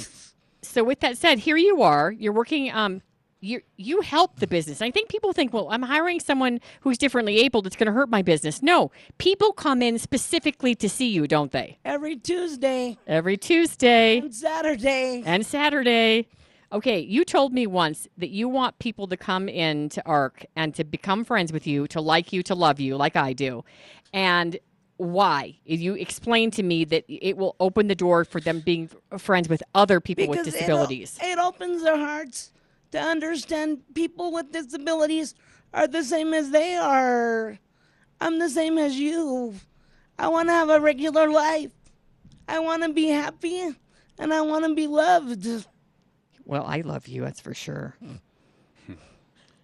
[0.62, 2.10] So with that said, here you are.
[2.10, 2.72] You're working.
[2.72, 3.02] Um,
[3.44, 4.80] you you help the business.
[4.80, 7.66] I think people think, well, I'm hiring someone who's differently abled.
[7.66, 8.62] It's going to hurt my business.
[8.62, 11.78] No, people come in specifically to see you, don't they?
[11.84, 15.22] Every Tuesday Every Tuesday and Saturday.
[15.26, 16.26] and Saturday.
[16.72, 20.74] Okay, you told me once that you want people to come in to ARC and
[20.74, 23.64] to become friends with you, to like you, to love you, like I do.
[24.12, 24.58] And
[24.96, 25.58] why?
[25.64, 29.62] You explained to me that it will open the door for them being friends with
[29.74, 31.18] other people with Because it disabilities.
[31.22, 32.52] It, opens their hearts
[32.94, 35.34] to understand people with disabilities
[35.72, 37.58] are the same as they are.
[38.20, 39.54] I'm the same as you.
[40.18, 41.72] I want to have a regular life.
[42.46, 43.74] I want to be happy
[44.18, 45.66] and I want to be loved.
[46.44, 47.96] Well, I love you, that's for sure.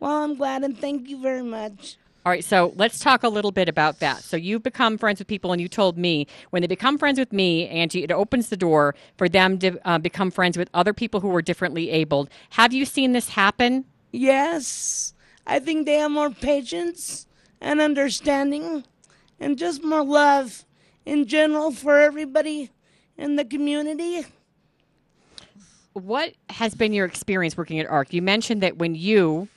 [0.00, 1.98] Well, I'm glad and thank you very much.
[2.26, 4.22] All right, so let's talk a little bit about that.
[4.22, 7.33] So you've become friends with people, and you told me when they become friends with
[7.33, 11.20] me, Angie, it opens the door for them to uh, become friends with other people
[11.20, 12.28] who are differently abled.
[12.50, 13.87] Have you seen this happen?
[14.12, 15.14] Yes,
[15.46, 17.26] I think they have more patience
[17.59, 18.85] and understanding
[19.38, 20.66] and just more love
[21.06, 22.70] in general for everybody
[23.16, 24.26] in the community.
[25.94, 28.12] What has been your experience working at ARC?
[28.12, 29.48] You mentioned that when you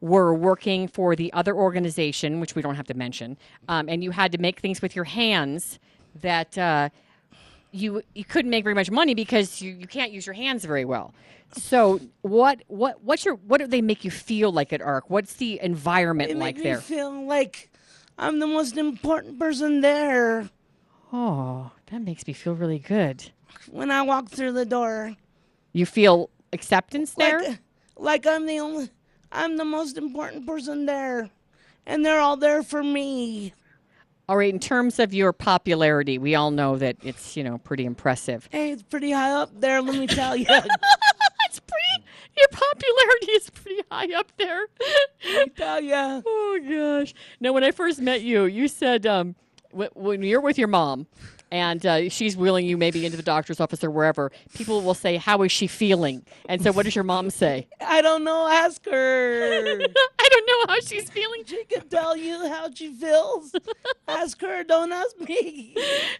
[0.00, 3.36] were working for the other organization, which we don't have to mention,
[3.68, 5.78] um, and you had to make things with your hands
[6.22, 6.88] that uh,
[7.72, 10.84] you you couldn't make very much money because you, you can't use your hands very
[10.84, 11.14] well.
[11.52, 15.10] So what what what's your what do they make you feel like at ARC?
[15.10, 16.76] What's the environment They like make there?
[16.76, 17.70] me feel like
[18.18, 20.48] I'm the most important person there.
[21.12, 23.30] Oh, that makes me feel really good.
[23.70, 25.16] When I walk through the door,
[25.72, 27.40] You feel acceptance there?
[27.42, 27.58] like,
[27.96, 28.88] like I'm the only,
[29.32, 31.30] I'm the most important person there,
[31.86, 33.54] and they're all there for me.
[34.28, 37.84] All right, in terms of your popularity, we all know that it's, you know, pretty
[37.84, 38.48] impressive.
[38.52, 39.82] Hey, it's pretty high up there.
[39.82, 40.46] Let me tell you.
[40.48, 42.04] it's pretty.
[42.38, 44.66] Your popularity is pretty high up there.
[45.24, 46.22] Let me tell you.
[46.24, 46.60] Oh
[47.02, 47.12] gosh.
[47.40, 49.34] Now, when I first met you, you said um,
[49.72, 51.08] wh- when you're with your mom,
[51.50, 55.16] and uh, she's wheeling you maybe into the doctor's office or wherever, people will say,
[55.16, 57.66] "How is she feeling?" And so, what does your mom say?
[57.80, 58.46] I don't know.
[58.48, 58.90] Ask her.
[60.18, 61.42] I don't know how she's feeling.
[61.46, 63.54] She can tell you how she feels.
[64.08, 64.62] ask her.
[64.64, 65.74] Don't ask me.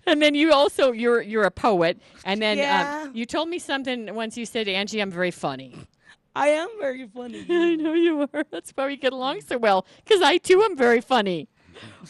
[0.07, 3.03] And then you also you're you're a poet, and then Yeah.
[3.05, 4.37] um, you told me something once.
[4.37, 5.75] You said, "Angie, I'm very funny."
[6.37, 7.45] I am very funny.
[7.51, 8.45] I know you are.
[8.53, 9.85] That's why we get along so well.
[10.05, 11.49] Because I too am very funny.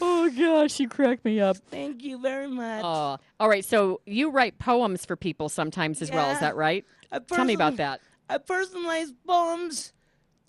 [0.00, 1.56] Oh gosh, you crack me up.
[1.70, 2.82] Thank you very much.
[2.84, 3.64] Oh, all right.
[3.64, 6.30] So you write poems for people sometimes as well.
[6.30, 6.84] Is that right?
[7.12, 8.00] I Tell me about that.
[8.28, 9.92] I personalize poems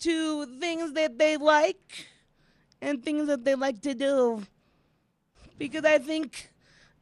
[0.00, 2.06] to things that they like
[2.80, 4.42] and things that they like to do.
[5.58, 6.50] Because I think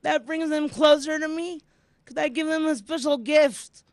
[0.03, 1.61] that brings them closer to me.
[2.05, 3.85] Because I give them a special gift.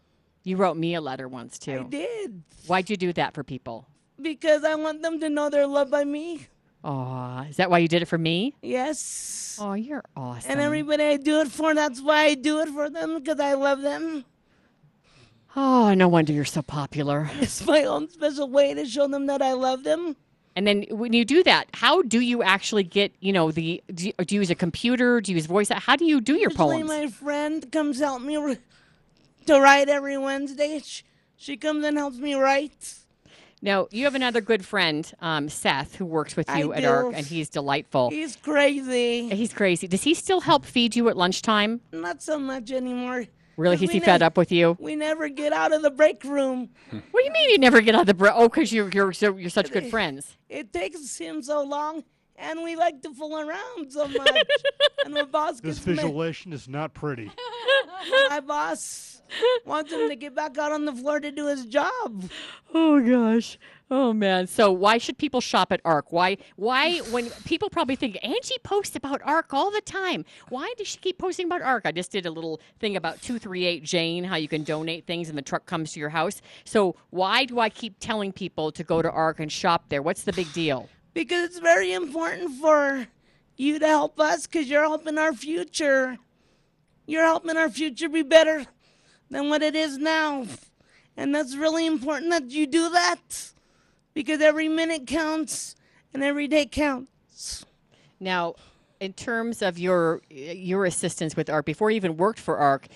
[0.44, 1.82] You wrote me a letter once too.
[1.82, 2.44] I did.
[2.68, 3.88] Why'd you do that for people?
[4.22, 6.48] Because I want them to know they're loved by me.
[6.84, 8.56] Oh, is that why you did it for me?
[8.62, 9.58] Yes.
[9.60, 10.52] Oh, you're awesome.
[10.52, 13.20] And everybody I do it for, that's why I do it for them.
[13.20, 14.26] Because I love them.
[15.56, 17.30] Oh, no wonder you're so popular.
[17.42, 20.16] It's my own special way to show them that I love them.
[20.56, 24.08] And then when you do that, how do you actually get, you know, the do
[24.08, 25.22] you, do you use a computer?
[25.22, 25.70] Do you use voice?
[25.70, 26.90] How do you do your Usually poems?
[26.90, 28.58] my friend comes help me
[29.46, 30.80] to write every Wednesday.
[30.84, 31.04] She,
[31.38, 32.96] she comes and helps me write.
[33.62, 36.90] Now, you have another good friend, um, Seth, who works with I you at do.
[36.90, 38.12] ARC, and he's delightful.
[38.12, 39.30] He's crazy.
[39.30, 39.88] He's crazy.
[39.88, 41.82] Does he still help feed you at lunchtime?
[41.92, 43.26] Not so much anymore.
[43.58, 44.78] Really, Is we he fed up with you?
[44.80, 46.70] We never get out of the break room.
[46.92, 48.34] What do you mean you never get out of the break?
[48.36, 50.38] Oh, because you're you're so, you're such good friends.
[50.48, 52.04] It takes him so long,
[52.38, 54.48] and we like to fool around so much.
[55.06, 57.32] and my boss This visualization is not pretty.
[58.30, 59.22] My boss
[59.66, 62.30] wants him to get back out on the floor to do his job.
[62.74, 63.58] Oh gosh.
[63.90, 64.48] Oh man.
[64.48, 66.12] So why should people shop at ARC?
[66.12, 70.26] Why why when people probably think Angie posts about ARC all the time.
[70.50, 71.86] Why does she keep posting about ARC?
[71.86, 75.38] I just did a little thing about 238 Jane, how you can donate things and
[75.38, 76.42] the truck comes to your house.
[76.66, 80.02] So why do I keep telling people to go to ARC and shop there?
[80.02, 80.90] What's the big deal?
[81.14, 83.08] Because it's very important for
[83.56, 86.18] you to help us because you're helping our future.
[87.06, 88.66] You're helping our future be better
[89.30, 90.46] than what it is now.
[91.16, 93.52] And that's really important that you do that
[94.14, 95.76] because every minute counts
[96.14, 97.66] and every day counts.
[98.20, 98.56] Now,
[99.00, 102.88] in terms of your your assistance with ARC, before you even worked for ARC,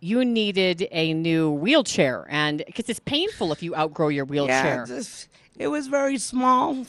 [0.00, 4.84] you needed a new wheelchair, and because it's painful if you outgrow your wheelchair.
[4.88, 6.86] Yeah, just, it was very small.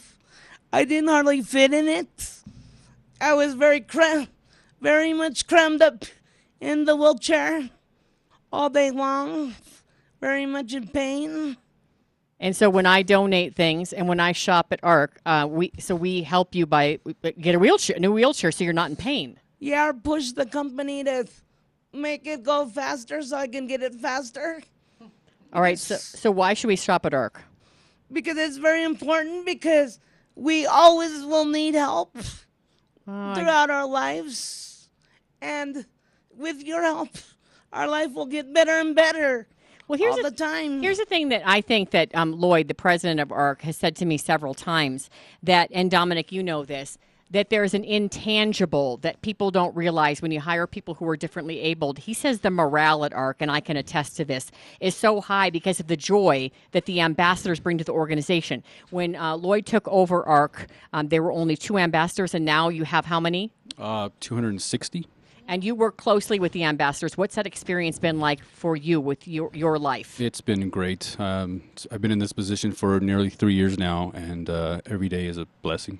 [0.71, 2.33] I didn't hardly fit in it.
[3.19, 4.27] I was very cram,
[4.81, 6.05] very much crammed up
[6.61, 7.69] in the wheelchair
[8.51, 9.55] all day long,
[10.21, 11.57] very much in pain.
[12.39, 15.95] And so when I donate things and when I shop at ARC, uh, we so
[15.95, 16.99] we help you by
[17.41, 19.37] get a wheelchair, a new wheelchair, so you're not in pain.
[19.59, 21.27] Yeah, push the company to
[21.91, 24.61] make it go faster so I can get it faster
[25.51, 25.77] All right.
[25.77, 27.41] So so why should we shop at ARC?
[28.11, 29.99] because it's very important because
[30.39, 32.17] we always will need help
[33.07, 34.87] Oh, throughout our lives.
[35.41, 35.85] And
[36.37, 37.09] with your help,
[37.73, 39.47] our life will get better and better.
[39.87, 40.81] Well, here's all the, the time.
[40.83, 43.95] Here's the thing that I think that um, Lloyd, the president of ARC, has said
[43.97, 45.09] to me several times
[45.41, 46.99] that, and Dominic, you know this,
[47.31, 51.59] that there's an intangible that people don't realize when you hire people who are differently
[51.59, 51.99] abled.
[51.99, 55.49] He says the morale at ARC, and I can attest to this, is so high
[55.49, 58.63] because of the joy that the ambassadors bring to the organization.
[58.89, 62.83] When uh, Lloyd took over ARC, um, there were only two ambassadors, and now you
[62.83, 63.51] have how many?
[63.77, 65.07] Uh, 260.
[65.47, 67.17] And you work closely with the ambassadors.
[67.17, 70.21] What's that experience been like for you with your, your life?
[70.21, 71.19] It's been great.
[71.19, 75.25] Um, I've been in this position for nearly three years now, and uh, every day
[75.25, 75.99] is a blessing.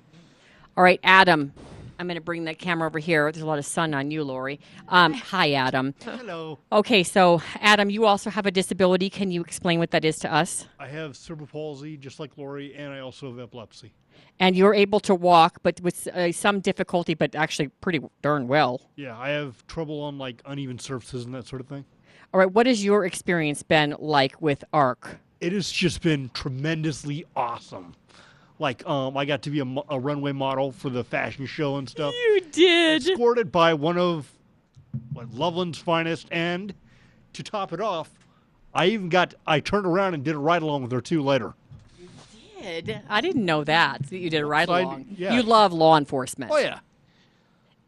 [0.80, 1.52] All right, Adam.
[1.98, 3.30] I'm going to bring that camera over here.
[3.30, 4.58] There's a lot of sun on you, Lori.
[4.88, 5.94] Um, hi, Adam.
[6.02, 6.58] Hello.
[6.72, 9.10] Okay, so Adam, you also have a disability.
[9.10, 10.68] Can you explain what that is to us?
[10.78, 13.92] I have cerebral palsy, just like Lori, and I also have epilepsy.
[14.38, 18.80] And you're able to walk, but with uh, some difficulty, but actually pretty darn well.
[18.96, 21.84] Yeah, I have trouble on like uneven surfaces and that sort of thing.
[22.32, 25.18] All right, what has your experience been like with ARC?
[25.42, 27.96] It has just been tremendously awesome.
[28.60, 31.88] Like, um, I got to be a, a runway model for the fashion show and
[31.88, 32.14] stuff.
[32.14, 33.08] You did.
[33.08, 34.30] Escorted by one of
[35.14, 36.74] what, Loveland's finest, and
[37.32, 38.10] to top it off,
[38.74, 41.54] I even got I turned around and did a ride along with her too later.
[41.98, 45.06] You did I didn't know that that you did a ride So along.
[45.16, 45.32] yeah.
[45.34, 46.52] You love law enforcement.
[46.54, 46.80] Oh yeah,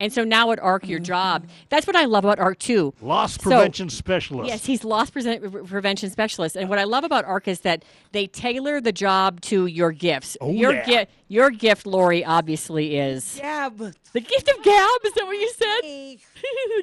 [0.02, 2.92] And so now at ARC, your job, that's what I love about ARC too.
[3.00, 4.48] loss So- prevention specialist.
[4.48, 6.56] Yes, he's loss present- prevention specialist.
[6.56, 10.36] And what I love about ARC is that they tailor the job to your gifts.
[10.40, 11.04] Oh, your yeah.
[11.04, 13.78] gi- your gift, Lori, obviously is Gab.
[13.78, 14.90] the gift of gab.
[15.04, 15.80] Is that what you said?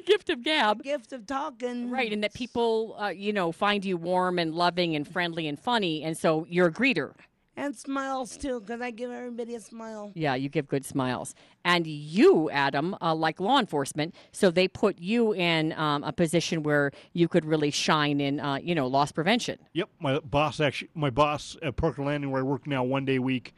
[0.06, 0.82] gift of gab.
[0.82, 1.90] Gift of talking.
[1.90, 5.58] Right, and that people, uh, you know, find you warm and loving and friendly and
[5.60, 7.12] funny, and so you're a greeter.
[7.60, 10.12] And smiles too, because I give everybody a smile.
[10.14, 11.34] Yeah, you give good smiles.
[11.62, 16.62] And you, Adam, uh, like law enforcement, so they put you in um, a position
[16.62, 19.58] where you could really shine in, uh, you know, loss prevention.
[19.74, 23.16] Yep, my boss actually, my boss at Parker Landing, where I work now, one day
[23.16, 23.52] a week,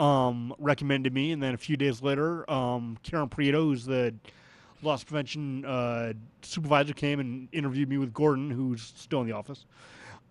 [0.00, 4.12] um, recommended me, and then a few days later, um, Karen Prieto, who's the
[4.82, 9.66] loss prevention uh, supervisor, came and interviewed me with Gordon, who's still in the office,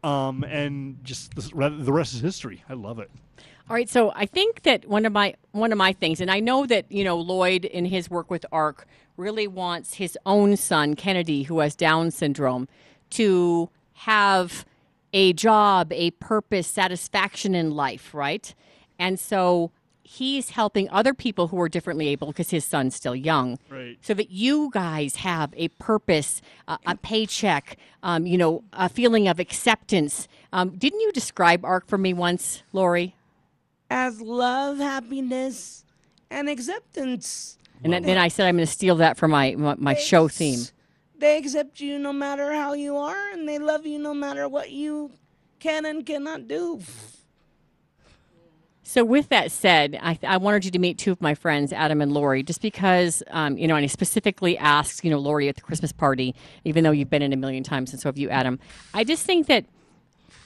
[0.06, 1.52] um, and just the,
[1.92, 2.64] rest is history.
[2.70, 3.10] I love it.
[3.68, 6.40] All right, so I think that one of my one of my things, and I
[6.40, 8.88] know that you know Lloyd in his work with ARC
[9.18, 12.68] really wants his own son Kennedy, who has Down syndrome,
[13.12, 14.66] to have
[15.14, 18.54] a job, a purpose, satisfaction in life, right?
[19.00, 19.72] And so
[20.06, 23.98] he's helping other people who are differently able because his son's still young, Right.
[24.02, 29.28] so that you guys have a purpose, uh, a paycheck, um, you know, a feeling
[29.28, 30.28] of acceptance.
[30.54, 33.16] Um, didn't you describe ARC for me once, Lori?
[33.90, 35.84] As love, happiness,
[36.30, 37.58] and acceptance.
[37.84, 40.28] And then, then I said I'm going to steal that for my my, my show
[40.28, 40.60] theme.
[41.18, 44.70] They accept you no matter how you are, and they love you no matter what
[44.72, 45.12] you
[45.60, 46.82] can and cannot do.
[48.96, 52.00] So with that said, I, I wanted you to meet two of my friends, Adam
[52.00, 55.56] and Lori, just because um, you know, and I specifically asked you know Lori at
[55.56, 56.34] the Christmas party,
[56.64, 58.58] even though you've been in a million times, and so have you, Adam.
[58.94, 59.66] I just think that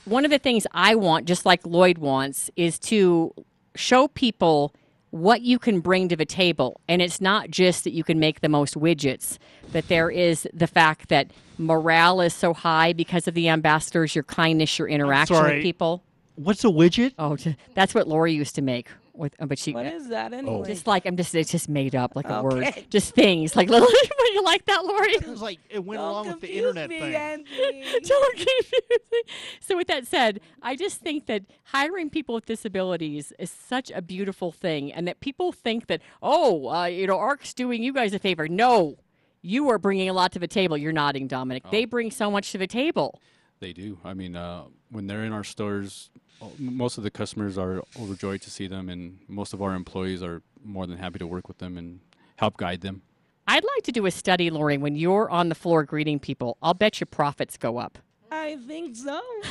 [0.05, 3.35] one of the things I want, just like Lloyd wants, is to
[3.75, 4.73] show people
[5.11, 6.81] what you can bring to the table.
[6.87, 9.37] And it's not just that you can make the most widgets,
[9.71, 11.29] but there is the fact that
[11.59, 16.01] morale is so high because of the ambassadors, your kindness, your interaction with people.
[16.41, 17.13] What's a widget?
[17.19, 18.87] Oh, t- that's what Lori used to make.
[19.13, 20.65] With, uh, but she What is that anyway?
[20.65, 22.85] just like I'm just it's just made up like a word, Okay.
[22.89, 23.89] just things like little.
[24.33, 25.09] you like that, Lori?
[25.11, 27.15] It was like it went along with the internet me, thing.
[27.15, 27.83] Andy.
[28.05, 28.71] Don't confuse
[29.11, 29.21] me.
[29.59, 34.01] So, with that said, I just think that hiring people with disabilities is such a
[34.01, 38.13] beautiful thing, and that people think that, oh, uh, you know, ARC's doing you guys
[38.13, 38.47] a favor.
[38.47, 38.95] No,
[39.41, 40.77] you are bringing a lot to the table.
[40.77, 41.63] You're nodding, Dominic.
[41.71, 43.19] They bring so much to the table.
[43.59, 43.97] They do.
[44.05, 46.09] I mean, uh, when they're in our stores,
[46.41, 50.23] uh, most of the customers are overjoyed to see them, and most of our employees
[50.23, 51.99] are more than happy to work with them and
[52.37, 53.01] help guide them.
[53.47, 56.57] I'd like to do a study, Lori, when you're on the floor greeting people.
[56.61, 57.97] I'll bet your profits go up.
[58.31, 59.19] I think so.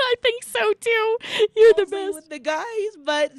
[0.00, 1.18] I think so too.
[1.54, 2.14] You're the Mostly best.
[2.14, 3.32] with the guys, but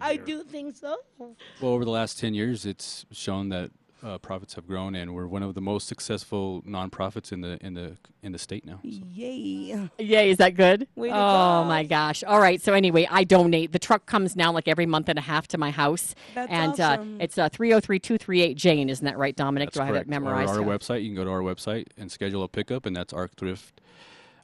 [0.00, 0.98] I do think so.
[1.18, 1.34] Well,
[1.72, 3.70] over the last 10 years, it's shown that
[4.04, 7.72] uh, profits have grown, and we're one of the most successful nonprofits in the in
[7.74, 8.78] the in the state now.
[8.82, 9.88] Yay.
[9.98, 10.86] Yay, is that good?
[10.94, 11.64] Way to oh go.
[11.64, 12.22] my gosh.
[12.22, 12.60] All right.
[12.60, 13.72] So anyway, I donate.
[13.72, 16.14] The truck comes now like every month and a half to my house.
[16.34, 17.16] That's and awesome.
[17.20, 19.72] uh, it's uh, 303-238 Jane, isn't that right, Dominic?
[19.72, 20.10] Do I have it Correct.
[20.10, 20.50] memorized?
[20.50, 23.12] Our, our website, you can go to our website and schedule a pickup, and that's
[23.12, 23.72] arcthrift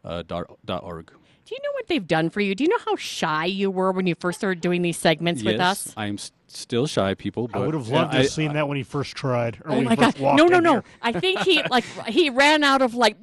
[0.04, 1.12] uh, dot, dot org.
[1.50, 2.54] Do you know what they've done for you?
[2.54, 5.56] Do you know how shy you were when you first started doing these segments with
[5.56, 5.94] yes, us?
[5.96, 7.48] I'm s- still shy, people.
[7.48, 9.56] But I would have loved to have seen that when he first tried.
[9.64, 10.16] Or Oh when my he god.
[10.20, 10.72] walked No, no, no.
[10.74, 10.84] here.
[11.02, 13.16] I think he like he ran out of like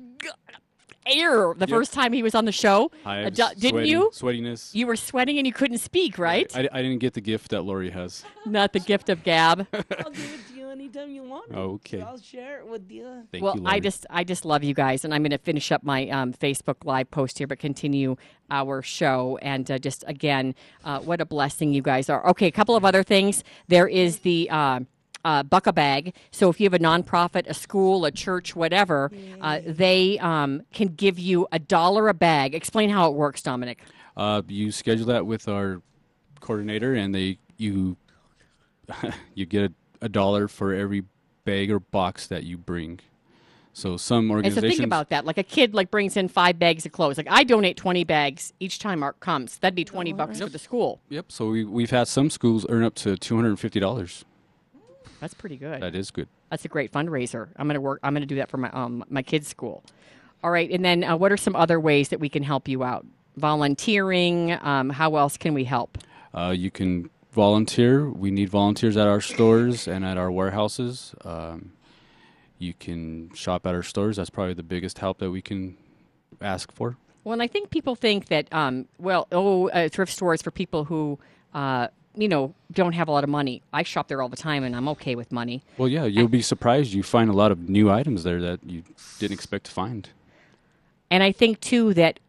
[1.06, 1.70] air the Yep.
[1.70, 2.92] first time he was on the show.
[3.06, 4.12] I Uh, have do- didn't sweating- you?
[4.14, 4.76] Sweatiness.
[4.76, 6.54] You were sweating and you couldn't speak, right?
[6.54, 8.26] I, I didn't get the gift that Lori has.
[8.46, 9.68] Not the gift of gab.
[10.78, 11.54] I'll give it to you anytime you want.
[11.54, 12.02] Okay.
[12.02, 13.28] I'll share it with you.
[13.32, 15.72] Thank well, you, I just I just love you guys, and I'm going to finish
[15.72, 18.16] up my um, Facebook Live post here, but continue
[18.50, 19.38] our show.
[19.42, 22.26] And uh, just again, uh, what a blessing you guys are.
[22.30, 23.44] Okay, a couple of other things.
[23.68, 24.50] There is the.
[24.50, 24.80] Uh,
[25.26, 26.14] uh, buck a bag.
[26.32, 29.12] So if you have a nonprofit, a school, a church, whatever,
[29.42, 32.56] uh, they um, can give you a dollar a bag.
[32.56, 33.82] Explain how it works, Dominic.
[34.16, 35.82] Uh, you schedule that with our
[36.40, 37.98] coordinator, and they you
[39.34, 39.74] you get a
[40.10, 41.04] dollar for every
[41.46, 43.00] bag or box that you bring.
[43.74, 44.64] So some organizations.
[44.64, 45.26] And so think about that.
[45.26, 47.18] Like a kid like brings in five bags of clothes.
[47.18, 49.60] Like I donate twenty bags each time Art comes.
[49.60, 51.00] That'd be twenty bucks for the school.
[51.10, 51.32] Yep.
[51.32, 54.26] So we we've had some schools earn up to two hundred and fifty dollars.
[55.20, 55.82] That's pretty good.
[55.82, 56.28] That is good.
[56.50, 57.50] That's a great fundraiser.
[57.56, 58.00] I'm gonna work.
[58.02, 59.84] I'm gonna do that for my um my kids' school.
[60.44, 60.72] All right.
[60.72, 63.06] And then uh, what are some other ways that we can help you out?
[63.36, 64.58] Volunteering.
[64.62, 66.00] Um, how else can we help?
[66.34, 68.10] Uh, you can volunteer.
[68.10, 71.14] We need volunteers at our stores and at our warehouses.
[71.24, 71.74] Um,
[72.58, 74.18] you can shop at our stores.
[74.18, 75.78] That's probably the biggest help that we can
[76.42, 76.98] ask for.
[77.24, 80.86] Well, and I think people think that, um, well, oh, uh, thrift stores for people
[80.86, 81.20] who,
[81.54, 83.62] uh, you know, don't have a lot of money.
[83.72, 85.62] I shop there all the time, and I'm okay with money.
[85.78, 86.94] Well, yeah, you'll be surprised.
[86.94, 88.82] You find a lot of new items there that you
[89.20, 90.10] didn't expect to find.
[91.12, 92.20] And I think too that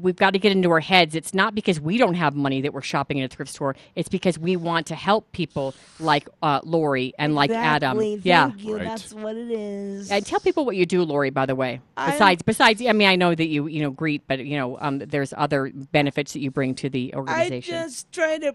[0.00, 1.14] we've got to get into our heads.
[1.14, 3.76] It's not because we don't have money that we're shopping at a thrift store.
[3.94, 7.98] It's because we want to help people like uh, Lori and like Adam.
[7.98, 8.20] Exactly.
[8.28, 8.48] Yeah.
[8.48, 8.78] Thank you.
[8.78, 10.10] That's what it is.
[10.10, 11.30] And tell people what you do, Lori.
[11.30, 14.22] By the way, I'm- besides besides, I mean, I know that you you know greet,
[14.26, 17.74] but you know, um, there's other benefits that you bring to the organization.
[17.74, 17.88] I organization.
[17.88, 18.54] just try to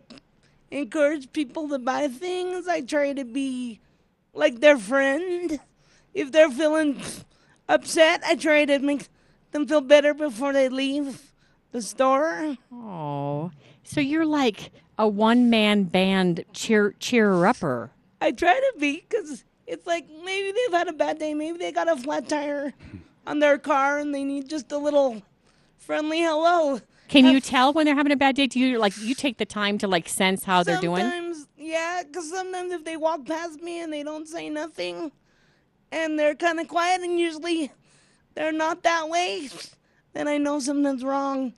[0.71, 2.67] encourage people to buy things.
[2.67, 3.79] I try to be
[4.33, 5.59] like their friend.
[6.13, 7.01] If they're feeling
[7.67, 9.07] upset, I try to make
[9.53, 11.31] them feel better before they leave
[11.71, 12.57] the store.
[12.71, 13.51] Oh,
[13.83, 17.91] so you're like a one man band cheer cheerer upper.
[18.19, 21.33] I try to be because it's like maybe they've had a bad day.
[21.33, 22.73] Maybe they got a flat tire
[23.27, 25.21] on their car and they need just a little
[25.77, 26.79] friendly hello.
[27.09, 28.47] Can you tell when they're having a bad day?
[28.47, 31.03] Do you like you take the time to like sense how they're doing?
[31.03, 35.11] Sometimes, yeah, because sometimes if they walk past me and they don't say nothing,
[35.91, 37.71] and they're kind of quiet, and usually
[38.35, 39.49] they're not that way,
[40.13, 41.53] then I know something's wrong.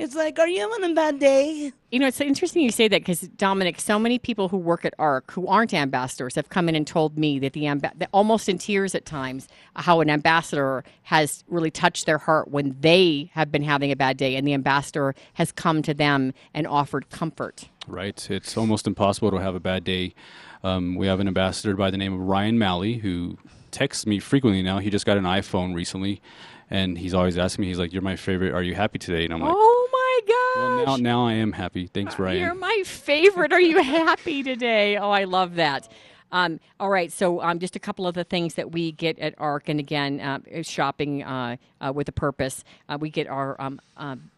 [0.00, 1.72] It's like, are you having a bad day?
[1.90, 4.94] You know, it's interesting you say that because Dominic, so many people who work at
[4.98, 8.48] ARC who aren't ambassadors have come in and told me that the amba- that almost
[8.48, 9.46] in tears at times
[9.76, 14.16] how an ambassador has really touched their heart when they have been having a bad
[14.16, 17.68] day, and the ambassador has come to them and offered comfort.
[17.86, 18.30] Right.
[18.30, 20.14] It's almost impossible to have a bad day.
[20.64, 23.36] Um, we have an ambassador by the name of Ryan Malley who
[23.70, 24.78] texts me frequently now.
[24.78, 26.20] He just got an iPhone recently,
[26.68, 28.52] and he's always asking me, he's like, You're my favorite.
[28.52, 29.24] Are you happy today?
[29.24, 30.86] And I'm like, Oh my gosh!
[30.86, 31.86] Well, now, now I am happy.
[31.86, 32.40] Thanks, Ryan.
[32.40, 33.52] You're my favorite.
[33.52, 34.96] Are you happy today?
[34.96, 35.88] Oh, I love that.
[36.32, 39.34] Um, all right, so um, just a couple of the things that we get at
[39.38, 42.62] ARC, and again, uh, shopping uh, uh, with a purpose.
[42.88, 44.30] Uh, we get our um, um,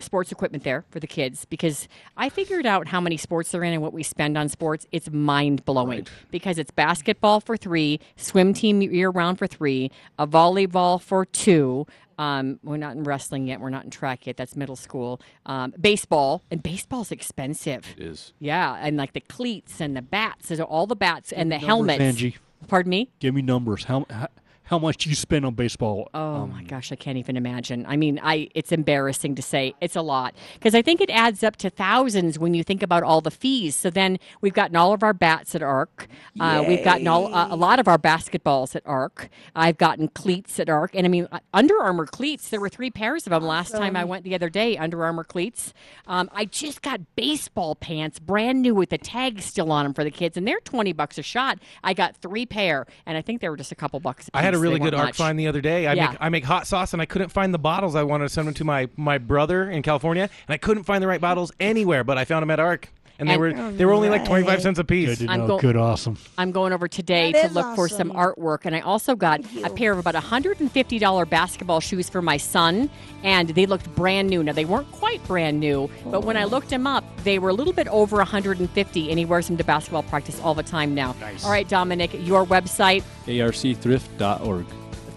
[0.00, 3.72] sports equipment there for the kids because I figured out how many sports they're in
[3.72, 4.86] and what we spend on sports.
[4.92, 10.26] It's mind blowing because it's basketball for three, swim team year round for three, a
[10.26, 11.86] volleyball for two.
[12.18, 13.60] Um, we're not in wrestling yet.
[13.60, 14.36] We're not in track yet.
[14.36, 15.22] That's middle school.
[15.46, 17.86] Um, baseball and baseball's expensive.
[17.96, 18.34] It is.
[18.38, 21.66] Yeah, and like the cleats and the bats, there's all the bats and the Numbers,
[21.66, 22.00] helmets.
[22.00, 22.36] Angie.
[22.68, 23.08] Pardon me.
[23.20, 23.84] Give me numbers.
[23.84, 24.28] How how,
[24.70, 26.08] how much do you spend on baseball?
[26.14, 27.84] Oh my gosh, I can't even imagine.
[27.88, 31.42] I mean, I it's embarrassing to say it's a lot because I think it adds
[31.42, 33.74] up to thousands when you think about all the fees.
[33.74, 36.06] So then we've gotten all of our bats at ARC.
[36.38, 39.28] Uh, we've gotten all uh, a lot of our basketballs at ARC.
[39.56, 42.48] I've gotten cleats at ARC, and I mean uh, Under Armour cleats.
[42.48, 44.76] There were three pairs of them last time I went the other day.
[44.76, 45.74] Under Armour cleats.
[46.06, 50.04] Um, I just got baseball pants, brand new with the tags still on them for
[50.04, 51.58] the kids, and they're twenty bucks a shot.
[51.82, 54.30] I got three pair, and I think they were just a couple bucks.
[54.32, 54.59] A I had a piece.
[54.59, 55.16] They really good much.
[55.16, 55.86] find the other day.
[55.86, 56.08] I Yeah.
[56.10, 57.94] make I make hot sauce and I couldn't find the bottles.
[57.94, 61.02] I wanted to send them to my my brother in California and I couldn't find
[61.02, 62.92] the right bottles anywhere, but I found them at Arc.
[63.20, 65.10] And they And- were they were only like twenty five cents a piece.
[65.10, 65.46] Good to I'm know.
[65.46, 66.16] go- Good, awesome.
[66.38, 69.40] I'm going over today That to is look for some artwork, and I also got
[69.62, 72.88] a pair of about $150 basketball shoes for my son,
[73.22, 74.42] and they looked brand new.
[74.42, 76.48] Now they weren't quite brand new, but when I oh.
[76.48, 79.64] looked them up, they were a little bit over 150, and he wears them to
[79.64, 81.14] basketball practice all the time now.
[81.20, 81.44] Nice.
[81.44, 83.02] All right, Dominic, your website.
[83.26, 84.66] arcthrift.org.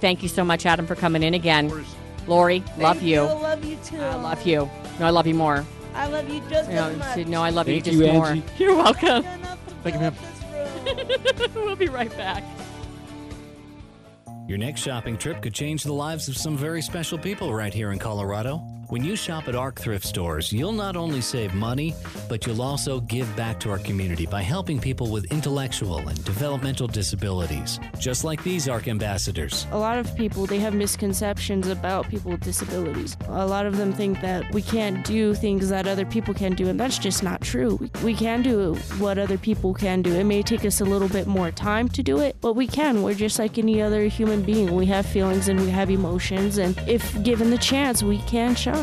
[0.01, 1.71] Thank you so much, Adam, for coming in again.
[2.27, 3.21] Lori, love Thank you.
[3.21, 3.97] I love you too.
[4.01, 4.69] I love you.
[4.99, 5.65] No, I love you more.
[5.95, 7.27] I love you just No, as much.
[7.27, 8.27] no, I love Thank you just you, more.
[8.27, 8.43] Angie.
[8.57, 9.23] You're welcome.
[9.83, 10.15] Thank you, ma'am.
[11.55, 12.43] we'll be right back.
[14.47, 17.91] Your next shopping trip could change the lives of some very special people right here
[17.91, 18.61] in Colorado.
[18.93, 21.95] When you shop at ARC thrift stores, you'll not only save money,
[22.29, 26.85] but you'll also give back to our community by helping people with intellectual and developmental
[26.85, 29.65] disabilities, just like these ARC ambassadors.
[29.71, 33.17] A lot of people they have misconceptions about people with disabilities.
[33.29, 36.67] A lot of them think that we can't do things that other people can do,
[36.69, 37.77] and that's just not true.
[37.77, 40.13] We, we can do what other people can do.
[40.13, 43.01] It may take us a little bit more time to do it, but we can.
[43.01, 44.75] We're just like any other human being.
[44.75, 48.82] We have feelings and we have emotions, and if given the chance, we can shine.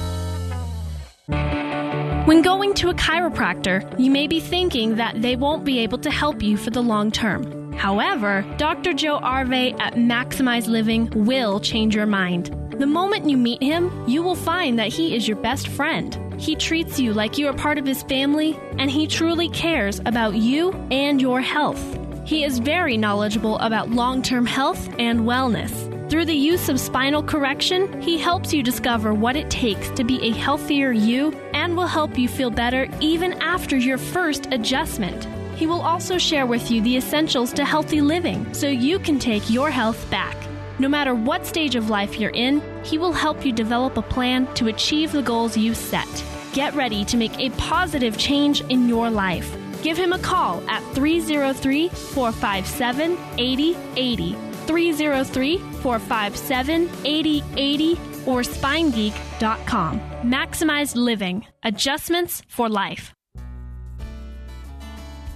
[2.25, 6.11] When going to a chiropractor, you may be thinking that they won't be able to
[6.11, 7.73] help you for the long term.
[7.73, 8.93] However, Dr.
[8.93, 12.55] Joe Arve at Maximize Living will change your mind.
[12.77, 16.15] The moment you meet him, you will find that he is your best friend.
[16.39, 20.35] He treats you like you are part of his family, and he truly cares about
[20.35, 21.83] you and your health.
[22.23, 25.90] He is very knowledgeable about long term health and wellness.
[26.11, 30.21] Through the use of spinal correction, he helps you discover what it takes to be
[30.21, 35.25] a healthier you and will help you feel better even after your first adjustment.
[35.55, 39.49] He will also share with you the essentials to healthy living so you can take
[39.49, 40.35] your health back.
[40.79, 44.53] No matter what stage of life you're in, he will help you develop a plan
[44.55, 46.25] to achieve the goals you've set.
[46.51, 49.55] Get ready to make a positive change in your life.
[49.81, 54.50] Give him a call at 303 457 8080.
[54.71, 57.93] 303 457 8080
[58.25, 59.99] or spinegeek.com.
[60.23, 63.13] Maximized Living Adjustments for Life.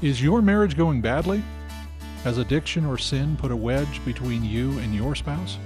[0.02, 1.44] Is your marriage going badly?
[2.24, 5.58] Has addiction or sin put a wedge between you and your spouse?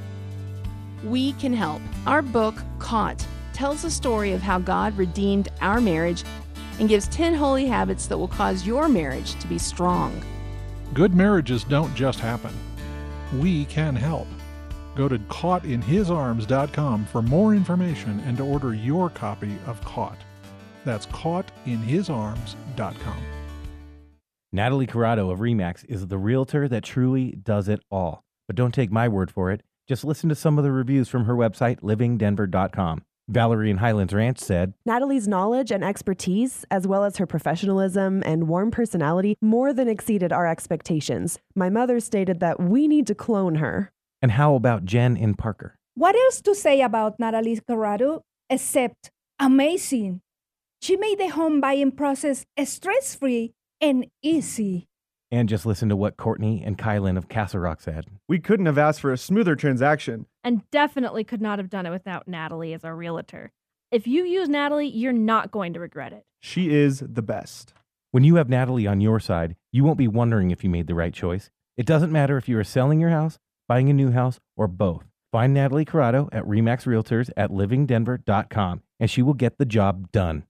[1.04, 1.82] We can help.
[2.08, 6.24] Our book, Caught, tells the story of how God redeemed our marriage
[6.80, 10.24] and gives 10 holy habits that will cause your marriage to be strong.
[10.94, 12.54] Good marriages don't just happen.
[13.34, 14.28] We can help.
[14.96, 20.18] Go to caughtinhisarms.com for more information and to order your copy of Caught.
[20.86, 23.24] That's caughtinhisarms.com.
[24.52, 28.24] Natalie Corrado of Remax is the realtor that truly does it all.
[28.48, 29.62] But don't take my word for it.
[29.88, 33.04] Just listen to some of the reviews from her website, livingdenver.com.
[33.30, 38.48] Valerie in Highlands Ranch said, Natalie's knowledge and expertise, as well as her professionalism and
[38.48, 41.40] warm personality, more than exceeded our expectations.
[41.56, 43.92] My mother stated that we need to clone her.
[44.22, 45.76] And how about Jen in Parker?
[45.94, 50.22] What else to say about Natalie Corrado except amazing?
[50.82, 54.89] She made the home buying process stress free and easy.
[55.32, 58.06] And just listen to what Courtney and Kylan of Castle Rock said.
[58.28, 60.26] We couldn't have asked for a smoother transaction.
[60.44, 63.52] And definitely could not have done it without Natalie as our realtor.
[63.92, 66.26] If you use Natalie, you're not going to regret it.
[66.40, 67.74] She is the best.
[68.12, 70.96] When you have Natalie on your side, you won't be wondering if you made the
[70.96, 71.52] right choice.
[71.78, 75.06] It doesn't matter if you are selling your house, buying a new house, or both.
[75.32, 80.44] Find Natalie Corrado at Remax Realtors at livingdenver.com and she will get the job done.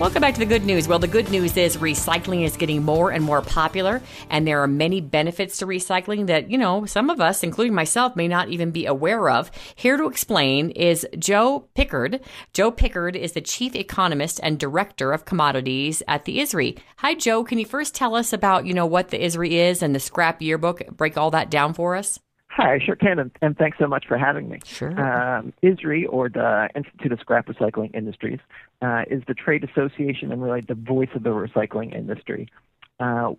[0.00, 0.88] Welcome back to the good news.
[0.88, 4.66] Well, the good news is recycling is getting more and more popular, and there are
[4.66, 8.70] many benefits to recycling that, you know, some of us, including myself, may not even
[8.70, 9.50] be aware of.
[9.74, 12.20] Here to explain is Joe Pickard.
[12.54, 16.78] Joe Pickard is the chief economist and director of commodities at the ISRI.
[16.96, 17.44] Hi, Joe.
[17.44, 20.40] Can you first tell us about, you know, what the ISRI is and the scrap
[20.40, 20.80] yearbook?
[20.96, 22.18] Break all that down for us.
[22.60, 24.58] Hi, I sure can, and, and thanks so much for having me.
[24.66, 24.90] Sure.
[24.90, 28.38] Um, ISRI, or the Institute of Scrap Recycling Industries,
[28.82, 32.48] uh, is the trade association and really the voice of the recycling industry.
[32.98, 33.32] Uh,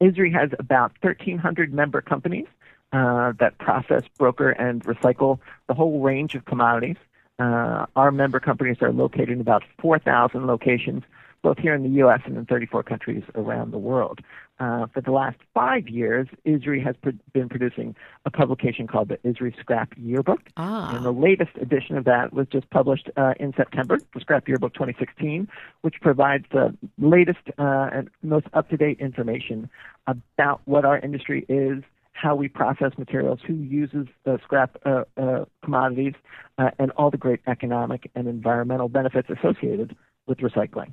[0.00, 2.46] ISRI has about 1,300 member companies
[2.92, 6.96] uh, that process, broker, and recycle the whole range of commodities.
[7.40, 11.02] Uh, our member companies are located in about 4,000 locations,
[11.42, 12.20] both here in the U.S.
[12.24, 14.20] and in 34 countries around the world.
[14.60, 19.16] Uh, for the last five years, ISRI has pr- been producing a publication called the
[19.18, 20.40] ISRI Scrap Yearbook.
[20.56, 20.96] Ah.
[20.96, 24.74] And the latest edition of that was just published uh, in September, the Scrap Yearbook
[24.74, 25.48] 2016,
[25.82, 29.70] which provides the latest uh, and most up to date information
[30.08, 35.44] about what our industry is, how we process materials, who uses the scrap uh, uh,
[35.62, 36.14] commodities,
[36.58, 39.94] uh, and all the great economic and environmental benefits associated
[40.28, 40.92] with recycling.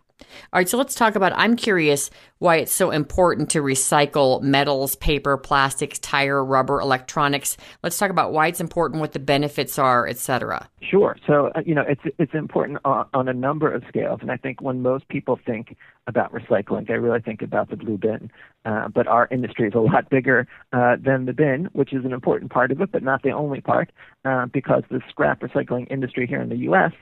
[0.53, 1.33] All right, so let's talk about.
[1.35, 2.09] I'm curious
[2.39, 7.57] why it's so important to recycle metals, paper, plastics, tire, rubber, electronics.
[7.83, 10.69] Let's talk about why it's important, what the benefits are, et cetera.
[10.81, 11.17] Sure.
[11.27, 14.37] So uh, you know, it's it's important on, on a number of scales, and I
[14.37, 15.75] think when most people think
[16.07, 18.31] about recycling, they really think about the blue bin.
[18.63, 22.13] Uh, but our industry is a lot bigger uh, than the bin, which is an
[22.13, 23.91] important part of it, but not the only part,
[24.23, 26.93] uh, because the scrap recycling industry here in the U.S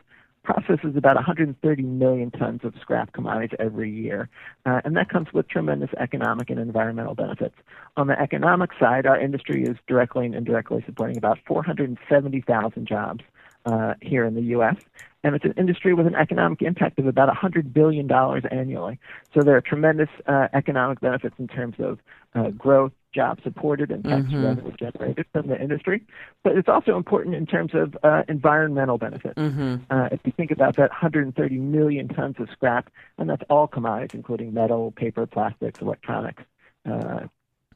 [0.43, 4.29] processes about 130 million tons of scrap commodities every year,
[4.65, 7.55] uh, and that comes with tremendous economic and environmental benefits.
[7.97, 13.23] On the economic side, our industry is directly and indirectly supporting about 470,000 jobs
[13.65, 14.75] uh, here in the U.S.
[15.23, 18.99] and it's an industry with an economic impact of about $100 billion annually.
[19.33, 21.99] So there are tremendous uh, economic benefits in terms of
[22.35, 24.43] uh, growth, jobs supported, and tax Mhm.
[24.43, 26.03] revenue generated from the industry.
[26.43, 29.37] But it's also important in terms of uh, environmental benefits.
[29.37, 29.81] Mhm.
[29.89, 34.13] Uh, if you think about that 130 million tons of scrap, and that's all commodities,
[34.13, 36.43] including metal, paper, plastics, electronics,
[36.89, 37.27] uh,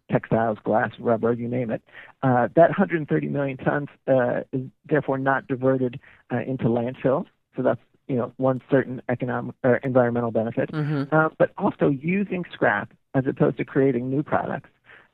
[0.09, 1.81] textiles, glass, rubber, you name it.
[2.23, 5.99] Uh, that 130 million tons uh, is therefore not diverted
[6.31, 7.27] uh, into landfills.
[7.55, 10.71] So that's you know one certain economic or environmental benefit.
[10.71, 11.11] Mhm.
[11.11, 14.69] Uh, but also using scrap as opposed to creating new products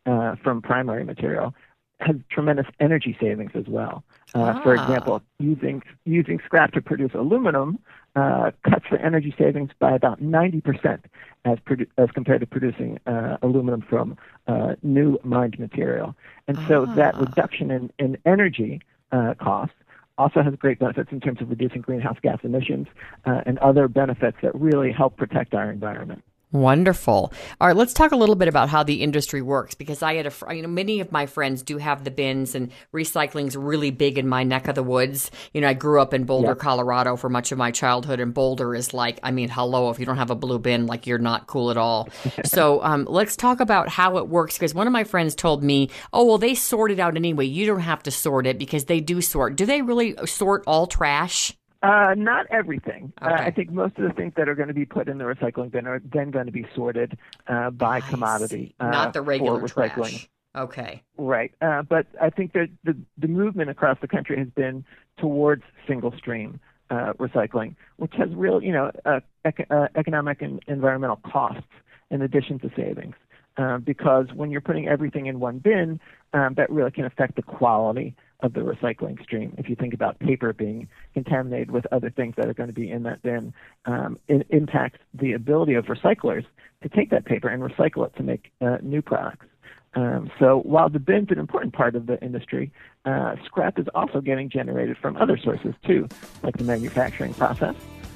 [0.06, 1.54] uh, from primary material
[2.00, 4.04] has tremendous energy savings as well.
[4.36, 4.82] Uh, For Ah.
[4.82, 7.78] example, using using scrap to produce aluminum
[8.16, 11.00] uh, cuts the energy savings by about 90%
[11.46, 16.16] as produ- as compared to producing uh, aluminum from uh, new mined material.
[16.48, 18.82] And so that reduction in, in energy
[19.12, 19.76] uh, costs
[20.18, 22.88] also has great benefits in terms of reducing greenhouse gas emissions
[23.26, 26.24] uh, and other benefits that really help protect our environment.
[26.54, 27.34] Wonderful.
[27.60, 30.28] All right, let's talk a little bit about how the industry works because I had
[30.28, 34.20] a, you know, many of my friends do have the bins and recycling's really big
[34.20, 35.32] in my neck of the woods.
[35.54, 36.54] You know, I grew up in Boulder, Yeah.
[36.54, 40.06] Colorado for much of my childhood, and Boulder is like, I mean, hello, if you
[40.06, 42.08] don't have a blue bin, like you're not cool at all.
[42.46, 45.90] so um, let's talk about how it works because one of my friends told me,
[46.14, 47.46] oh, well, they sort it out anyway.
[47.46, 49.56] You don't have to sort it because they do sort.
[49.56, 51.52] Do they really sort all trash?
[51.84, 53.12] Uh, not everything.
[53.22, 55.26] Uh, I think most of the things that are going to be put in the
[55.26, 57.18] recycling bin are then going to be sorted
[57.48, 58.74] uh, by commodity.
[58.80, 60.12] Uh, not the regular recycling.
[60.12, 60.30] trash.
[60.56, 61.04] Okay.
[61.18, 61.54] Right.
[61.62, 64.86] Uh, but I think that the, the movement across the country has been
[65.18, 70.62] towards single stream uh, recycling, which has real, you know, uh, ec- uh, economic and
[70.68, 71.68] environmental costs
[72.12, 73.16] in addition to savings.
[73.58, 76.00] Uh, because when you're putting everything in one bin,
[76.34, 79.56] um, that really can affect the quality of the recycling stream.
[79.58, 82.92] If you think about paper being contaminated with other things that are going to be
[82.92, 83.54] in that bin,
[83.86, 86.46] um, it impacts the ability of recyclers
[86.84, 89.48] to take that paper and recycle it to make uh, new products.
[89.96, 92.72] Um, so while the bin's an important part of the industry,
[93.06, 96.10] uh, scrap is also getting generated from other sources too,
[96.42, 97.76] like the manufacturing process.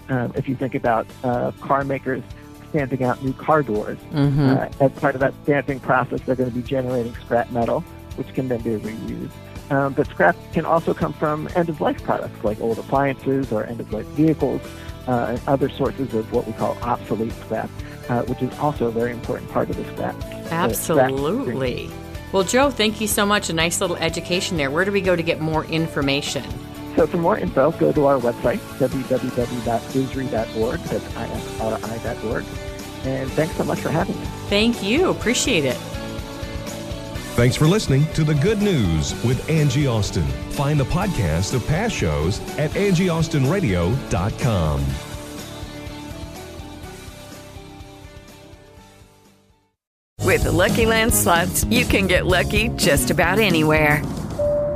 [0.10, 2.24] Um, if you think about uh, car makers
[2.70, 4.58] stamping out new car doors, Mhm.
[4.58, 7.82] uh, as part of that stamping process, they're going to be generating scrap metal,
[8.18, 9.30] which can then be reused.
[9.70, 14.62] Um, but scrap can also come from end-of-life products like old appliances or end-of-life vehicles
[15.08, 17.70] uh, and other sources of what we call obsolete scrap,
[18.10, 20.16] uh, which is also a very important part of the scrap.
[20.16, 21.10] uh, scrap.
[21.12, 21.90] Absolutely.
[22.32, 23.50] Well, Joe, thank you so much.
[23.50, 24.70] A nice little education there.
[24.72, 26.44] Where do we go to get more information?
[26.96, 30.30] So for more info, go to our website, www.isri.org.
[30.80, 32.46] That's I-S-R-I.org.
[33.06, 34.26] And thanks so much for having me.
[34.50, 35.10] Thank you.
[35.10, 35.78] Appreciate it.
[37.38, 40.26] Thanks for listening to The Good News with Angie Austin.
[40.54, 44.86] Find the podcast of past shows at angieaustinradio.com.
[50.26, 54.02] With the Lucky Land slots, you can get lucky just about anywhere.